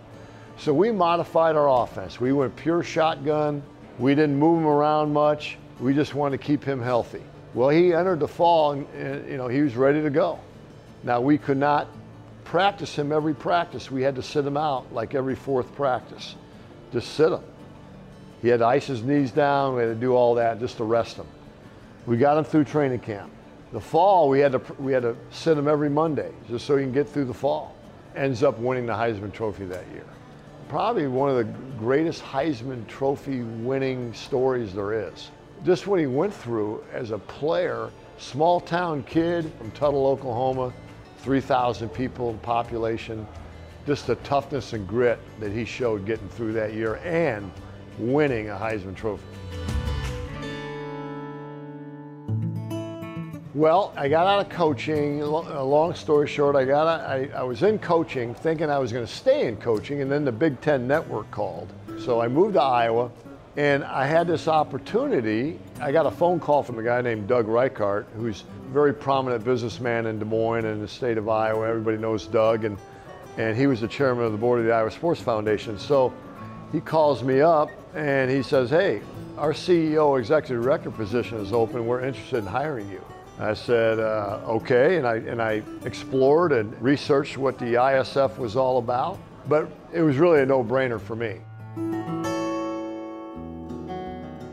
So 0.57 0.73
we 0.73 0.91
modified 0.91 1.55
our 1.55 1.83
offense. 1.83 2.19
We 2.19 2.33
went 2.33 2.55
pure 2.55 2.83
shotgun. 2.83 3.61
We 3.99 4.15
didn't 4.15 4.37
move 4.37 4.59
him 4.59 4.67
around 4.67 5.13
much. 5.13 5.57
We 5.79 5.93
just 5.93 6.15
wanted 6.15 6.39
to 6.39 6.43
keep 6.43 6.63
him 6.63 6.81
healthy. 6.81 7.21
Well, 7.53 7.69
he 7.69 7.93
entered 7.93 8.19
the 8.19 8.27
fall 8.27 8.71
and, 8.71 8.87
and 8.95 9.29
you 9.29 9.37
know 9.37 9.47
he 9.47 9.61
was 9.61 9.75
ready 9.75 10.01
to 10.01 10.09
go. 10.09 10.39
Now 11.03 11.21
we 11.21 11.37
could 11.37 11.57
not 11.57 11.87
practice 12.45 12.95
him 12.95 13.11
every 13.11 13.35
practice. 13.35 13.91
We 13.91 14.01
had 14.01 14.15
to 14.15 14.23
sit 14.23 14.45
him 14.45 14.57
out 14.57 14.91
like 14.93 15.13
every 15.13 15.35
fourth 15.35 15.75
practice. 15.75 16.35
Just 16.91 17.13
sit 17.13 17.31
him. 17.31 17.43
He 18.43 18.49
had 18.49 18.59
to 18.59 18.65
ice 18.65 18.85
his 18.85 19.03
knees 19.03 19.31
down. 19.31 19.75
We 19.75 19.83
had 19.83 19.87
to 19.87 19.95
do 19.95 20.13
all 20.13 20.35
that 20.35 20.59
just 20.59 20.75
to 20.77 20.83
rest 20.83 21.15
him. 21.15 21.25
We 22.05 22.17
got 22.17 22.37
him 22.37 22.43
through 22.43 22.65
training 22.65 22.99
camp. 22.99 23.31
The 23.71 23.79
fall, 23.79 24.27
we 24.27 24.39
had 24.39 24.51
to 24.51 24.61
we 24.77 24.91
had 24.91 25.03
to 25.03 25.15
sit 25.31 25.57
him 25.57 25.69
every 25.69 25.89
Monday 25.89 26.29
just 26.49 26.65
so 26.65 26.75
he 26.75 26.83
can 26.83 26.91
get 26.91 27.07
through 27.07 27.25
the 27.25 27.33
fall. 27.33 27.73
Ends 28.17 28.43
up 28.43 28.59
winning 28.59 28.85
the 28.85 28.93
Heisman 28.93 29.31
Trophy 29.31 29.63
that 29.65 29.87
year. 29.93 30.03
Probably 30.67 31.07
one 31.07 31.29
of 31.29 31.37
the 31.37 31.45
greatest 31.79 32.21
Heisman 32.21 32.85
Trophy 32.87 33.43
winning 33.43 34.13
stories 34.13 34.73
there 34.73 35.07
is. 35.07 35.31
Just 35.63 35.87
what 35.87 36.01
he 36.01 36.05
went 36.05 36.33
through 36.33 36.83
as 36.91 37.11
a 37.11 37.17
player, 37.17 37.91
small 38.17 38.59
town 38.59 39.03
kid 39.03 39.49
from 39.57 39.71
Tuttle, 39.71 40.05
Oklahoma, 40.05 40.73
3,000 41.19 41.87
people 41.89 42.31
in 42.31 42.39
population, 42.39 43.25
just 43.85 44.05
the 44.05 44.15
toughness 44.17 44.73
and 44.73 44.85
grit 44.85 45.19
that 45.39 45.53
he 45.53 45.63
showed 45.63 46.05
getting 46.05 46.27
through 46.27 46.51
that 46.53 46.73
year 46.73 46.97
and 47.05 47.49
winning 47.97 48.49
a 48.49 48.55
Heisman 48.55 48.95
Trophy. 48.95 49.23
Well, 53.55 53.93
I 53.95 54.09
got 54.09 54.25
out 54.25 54.43
of 54.43 54.49
coaching. 54.49 55.21
A 55.21 55.25
uh, 55.25 55.63
long 55.63 55.93
story 55.93 56.27
short, 56.27 56.55
I 56.55 56.65
got 56.65 56.87
out, 56.87 57.01
I, 57.07 57.29
I 57.35 57.43
was 57.43 57.61
in 57.61 57.77
coaching, 57.77 58.33
thinking 58.33 58.67
I 58.67 58.79
was 58.79 58.91
going 58.91 59.05
to 59.05 59.11
stay 59.11 59.47
in 59.47 59.57
coaching, 59.57 60.01
and 60.01 60.11
then 60.11 60.25
the 60.25 60.31
Big 60.31 60.59
Ten 60.59 60.87
Network 60.87 61.29
called. 61.29 61.71
So 61.99 62.19
I 62.19 62.27
moved 62.27 62.55
to 62.55 62.61
Iowa, 62.63 63.11
and 63.55 63.83
I 63.83 64.07
had 64.07 64.25
this 64.25 64.47
opportunity. 64.47 65.59
I 65.79 65.91
got 65.91 66.07
a 66.07 66.11
phone 66.11 66.39
call 66.39 66.63
from 66.63 66.79
a 66.79 66.83
guy 66.83 67.01
named 67.01 67.27
Doug 67.27 67.47
Reichardt, 67.47 68.07
who's 68.15 68.41
a 68.41 68.71
very 68.71 68.91
prominent 68.91 69.43
businessman 69.43 70.07
in 70.07 70.17
Des 70.17 70.25
Moines 70.25 70.65
and 70.65 70.81
the 70.81 70.87
state 70.87 71.19
of 71.19 71.29
Iowa. 71.29 71.67
Everybody 71.67 71.97
knows 71.97 72.25
Doug, 72.25 72.65
and 72.65 72.75
and 73.37 73.55
he 73.55 73.67
was 73.67 73.81
the 73.81 73.87
chairman 73.87 74.25
of 74.25 74.31
the 74.31 74.37
board 74.37 74.61
of 74.61 74.65
the 74.65 74.71
Iowa 74.71 74.89
Sports 74.89 75.21
Foundation. 75.21 75.77
So 75.77 76.11
he 76.71 76.81
calls 76.81 77.23
me 77.23 77.41
up 77.41 77.69
and 77.95 78.29
he 78.29 78.41
says, 78.43 78.69
"Hey, 78.69 79.01
our 79.37 79.53
CEO 79.53 80.19
executive 80.19 80.63
director 80.63 80.91
position 80.91 81.39
is 81.39 81.53
open. 81.53 81.85
We're 81.85 82.01
interested 82.01 82.37
in 82.39 82.45
hiring 82.45 82.89
you." 82.89 83.01
I 83.39 83.55
said, 83.55 83.99
uh, 83.99 84.39
okay, 84.47 84.97
and 84.97 85.07
I, 85.07 85.15
and 85.15 85.41
I 85.41 85.63
explored 85.85 86.51
and 86.51 86.79
researched 86.81 87.35
what 87.35 87.57
the 87.57 87.73
ISF 87.73 88.37
was 88.37 88.55
all 88.55 88.77
about, 88.77 89.17
but 89.49 89.69
it 89.91 90.01
was 90.03 90.17
really 90.17 90.41
a 90.41 90.45
no-brainer 90.45 91.01
for 91.01 91.15
me. 91.15 91.39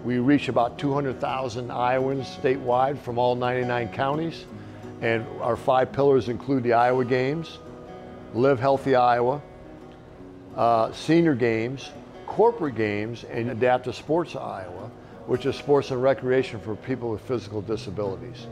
We 0.02 0.18
reach 0.18 0.48
about 0.48 0.78
200,000 0.78 1.70
Iowans 1.70 2.26
statewide 2.26 2.98
from 2.98 3.18
all 3.18 3.36
99 3.36 3.90
counties, 3.90 4.46
and 5.02 5.26
our 5.42 5.56
five 5.56 5.92
pillars 5.92 6.30
include 6.30 6.62
the 6.62 6.72
Iowa 6.72 7.04
Games, 7.04 7.58
Live 8.32 8.58
Healthy 8.58 8.94
Iowa, 8.94 9.42
uh, 10.56 10.90
Senior 10.92 11.34
Games, 11.34 11.90
Corporate 12.30 12.76
Games, 12.76 13.24
and 13.24 13.50
Adaptive 13.50 13.96
Sports 13.96 14.36
Iowa, 14.36 14.88
which 15.26 15.46
is 15.46 15.56
sports 15.56 15.90
and 15.90 16.00
recreation 16.00 16.60
for 16.60 16.76
people 16.76 17.10
with 17.10 17.20
physical 17.22 17.60
disabilities. 17.60 18.46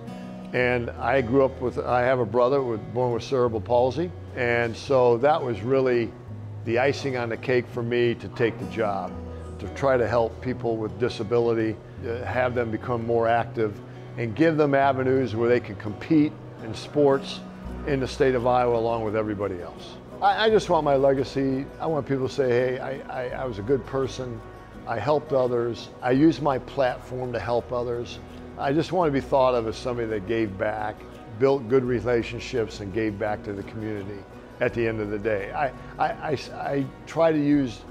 And 0.52 0.90
I 0.90 1.20
grew 1.20 1.44
up 1.44 1.60
with, 1.60 1.78
I 1.78 2.02
have 2.02 2.18
a 2.18 2.26
brother 2.26 2.60
with, 2.60 2.80
born 2.92 3.12
with 3.12 3.22
cerebral 3.22 3.60
palsy. 3.60 4.10
And 4.34 4.76
so 4.76 5.16
that 5.18 5.40
was 5.40 5.60
really 5.60 6.10
the 6.64 6.80
icing 6.80 7.16
on 7.16 7.28
the 7.28 7.36
cake 7.36 7.68
for 7.68 7.84
me 7.84 8.16
to 8.16 8.26
take 8.30 8.58
the 8.58 8.64
job, 8.66 9.12
to 9.60 9.68
try 9.76 9.96
to 9.96 10.08
help 10.08 10.40
people 10.40 10.76
with 10.76 10.98
disability, 10.98 11.76
uh, 12.04 12.24
have 12.24 12.56
them 12.56 12.72
become 12.72 13.06
more 13.06 13.28
active, 13.28 13.80
and 14.16 14.34
give 14.34 14.56
them 14.56 14.74
avenues 14.74 15.36
where 15.36 15.48
they 15.48 15.60
can 15.60 15.76
compete 15.76 16.32
in 16.64 16.74
sports 16.74 17.38
in 17.86 18.00
the 18.00 18.08
state 18.08 18.34
of 18.34 18.44
Iowa 18.44 18.76
along 18.76 19.04
with 19.04 19.14
everybody 19.14 19.62
else. 19.62 19.97
I, 20.20 20.46
I 20.46 20.50
just 20.50 20.68
want 20.68 20.84
my 20.84 20.96
legacy. 20.96 21.64
I 21.80 21.86
want 21.86 22.06
people 22.06 22.26
to 22.26 22.34
say, 22.34 22.48
hey, 22.48 22.78
I, 22.80 23.22
I, 23.22 23.28
I 23.28 23.44
was 23.44 23.60
a 23.60 23.62
good 23.62 23.86
person. 23.86 24.40
I 24.86 24.98
helped 24.98 25.32
others. 25.32 25.90
I 26.02 26.10
used 26.10 26.42
my 26.42 26.58
platform 26.58 27.32
to 27.32 27.38
help 27.38 27.72
others. 27.72 28.18
I 28.58 28.72
just 28.72 28.90
want 28.90 29.08
to 29.08 29.12
be 29.12 29.20
thought 29.20 29.54
of 29.54 29.68
as 29.68 29.76
somebody 29.76 30.08
that 30.08 30.26
gave 30.26 30.58
back, 30.58 30.96
built 31.38 31.68
good 31.68 31.84
relationships, 31.84 32.80
and 32.80 32.92
gave 32.92 33.16
back 33.16 33.44
to 33.44 33.52
the 33.52 33.62
community 33.64 34.18
at 34.58 34.74
the 34.74 34.88
end 34.88 35.00
of 35.00 35.10
the 35.10 35.18
day. 35.18 35.52
I, 35.52 35.68
I, 35.98 36.32
I, 36.32 36.38
I 36.56 36.86
try 37.06 37.30
to 37.30 37.38
use 37.38 37.82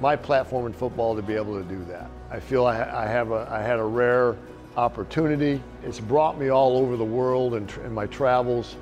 my 0.00 0.16
platform 0.16 0.66
in 0.66 0.74
football 0.74 1.16
to 1.16 1.22
be 1.22 1.34
able 1.34 1.56
to 1.56 1.66
do 1.66 1.82
that. 1.84 2.10
I 2.30 2.40
feel 2.40 2.66
I, 2.66 2.74
I, 2.74 3.06
have 3.06 3.30
a, 3.30 3.48
I 3.50 3.62
had 3.62 3.78
a 3.78 3.84
rare 3.84 4.36
opportunity. 4.76 5.62
It's 5.82 6.00
brought 6.00 6.38
me 6.38 6.50
all 6.50 6.76
over 6.76 6.98
the 6.98 7.04
world 7.04 7.54
in, 7.54 7.66
in 7.86 7.94
my 7.94 8.06
travels, 8.06 8.76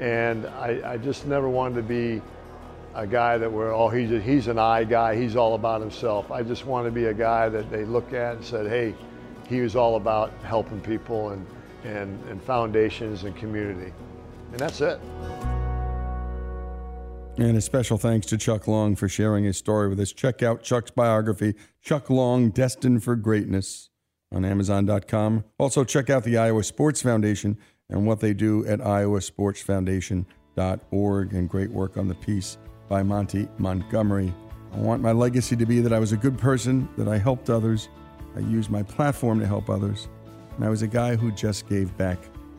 and 0.00 0.46
I, 0.46 0.80
I 0.84 0.96
just 0.96 1.26
never 1.26 1.48
wanted 1.48 1.76
to 1.76 1.82
be 1.82 2.20
a 2.94 3.06
guy 3.06 3.38
that 3.38 3.50
were, 3.50 3.72
oh, 3.72 3.88
he's, 3.88 4.10
a, 4.10 4.20
he's 4.20 4.48
an 4.48 4.58
I 4.58 4.84
guy, 4.84 5.16
he's 5.16 5.36
all 5.36 5.54
about 5.54 5.80
himself. 5.80 6.30
I 6.30 6.42
just 6.42 6.66
want 6.66 6.86
to 6.86 6.90
be 6.90 7.06
a 7.06 7.14
guy 7.14 7.48
that 7.48 7.70
they 7.70 7.84
look 7.84 8.12
at 8.12 8.36
and 8.36 8.44
said, 8.44 8.66
hey, 8.66 8.94
he 9.48 9.60
was 9.60 9.76
all 9.76 9.96
about 9.96 10.32
helping 10.42 10.80
people 10.80 11.30
and, 11.30 11.46
and, 11.84 12.22
and 12.28 12.42
foundations 12.42 13.24
and 13.24 13.36
community. 13.36 13.92
And 14.52 14.58
that's 14.58 14.80
it. 14.80 15.00
And 17.36 17.56
a 17.56 17.60
special 17.60 17.96
thanks 17.96 18.26
to 18.26 18.36
Chuck 18.36 18.66
Long 18.66 18.96
for 18.96 19.08
sharing 19.08 19.44
his 19.44 19.56
story 19.56 19.88
with 19.88 20.00
us. 20.00 20.12
Check 20.12 20.42
out 20.42 20.62
Chuck's 20.62 20.90
biography, 20.90 21.54
Chuck 21.80 22.10
Long, 22.10 22.50
Destined 22.50 23.02
for 23.02 23.16
Greatness, 23.16 23.88
on 24.32 24.44
Amazon.com. 24.44 25.44
Also, 25.58 25.84
check 25.84 26.10
out 26.10 26.24
the 26.24 26.36
Iowa 26.36 26.64
Sports 26.64 27.00
Foundation 27.02 27.56
and 27.88 28.06
what 28.06 28.20
they 28.20 28.34
do 28.34 28.66
at 28.66 28.80
iowasportsfoundation.org. 28.80 31.32
And 31.32 31.48
great 31.48 31.70
work 31.70 31.96
on 31.96 32.08
the 32.08 32.14
piece 32.14 32.58
by 32.90 33.04
Monty 33.04 33.48
Montgomery. 33.56 34.34
I 34.74 34.78
want 34.78 35.00
my 35.00 35.12
legacy 35.12 35.56
to 35.56 35.64
be 35.64 35.80
that 35.80 35.92
I 35.92 36.00
was 36.00 36.10
a 36.10 36.16
good 36.16 36.36
person, 36.36 36.88
that 36.98 37.08
I 37.08 37.18
helped 37.18 37.48
others, 37.48 37.88
I 38.36 38.40
used 38.40 38.68
my 38.68 38.82
platform 38.82 39.38
to 39.40 39.46
help 39.46 39.70
others, 39.70 40.08
and 40.56 40.64
I 40.64 40.68
was 40.68 40.82
a 40.82 40.88
guy 40.88 41.14
who 41.14 41.30
just 41.30 41.68
gave 41.68 41.96
back. 41.96 42.18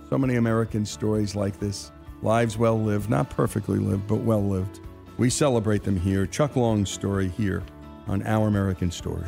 So 0.10 0.18
many 0.18 0.36
American 0.36 0.86
stories 0.86 1.36
like 1.36 1.60
this, 1.60 1.92
lives 2.22 2.58
well 2.58 2.82
lived, 2.82 3.10
not 3.10 3.30
perfectly 3.30 3.78
lived, 3.78 4.08
but 4.08 4.22
well 4.22 4.44
lived. 4.44 4.80
We 5.18 5.30
celebrate 5.30 5.84
them 5.84 6.00
here. 6.00 6.26
Chuck 6.26 6.56
Long's 6.56 6.90
story 6.90 7.28
here 7.28 7.62
on 8.08 8.26
Our 8.26 8.48
American 8.48 8.90
Stories. 8.90 9.28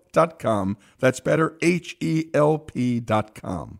Dot 0.11 0.39
com, 0.39 0.77
that's 0.99 1.19
better, 1.19 1.57
H 1.61 1.95
E 1.99 2.29
L 2.33 2.57
P.com. 2.59 3.79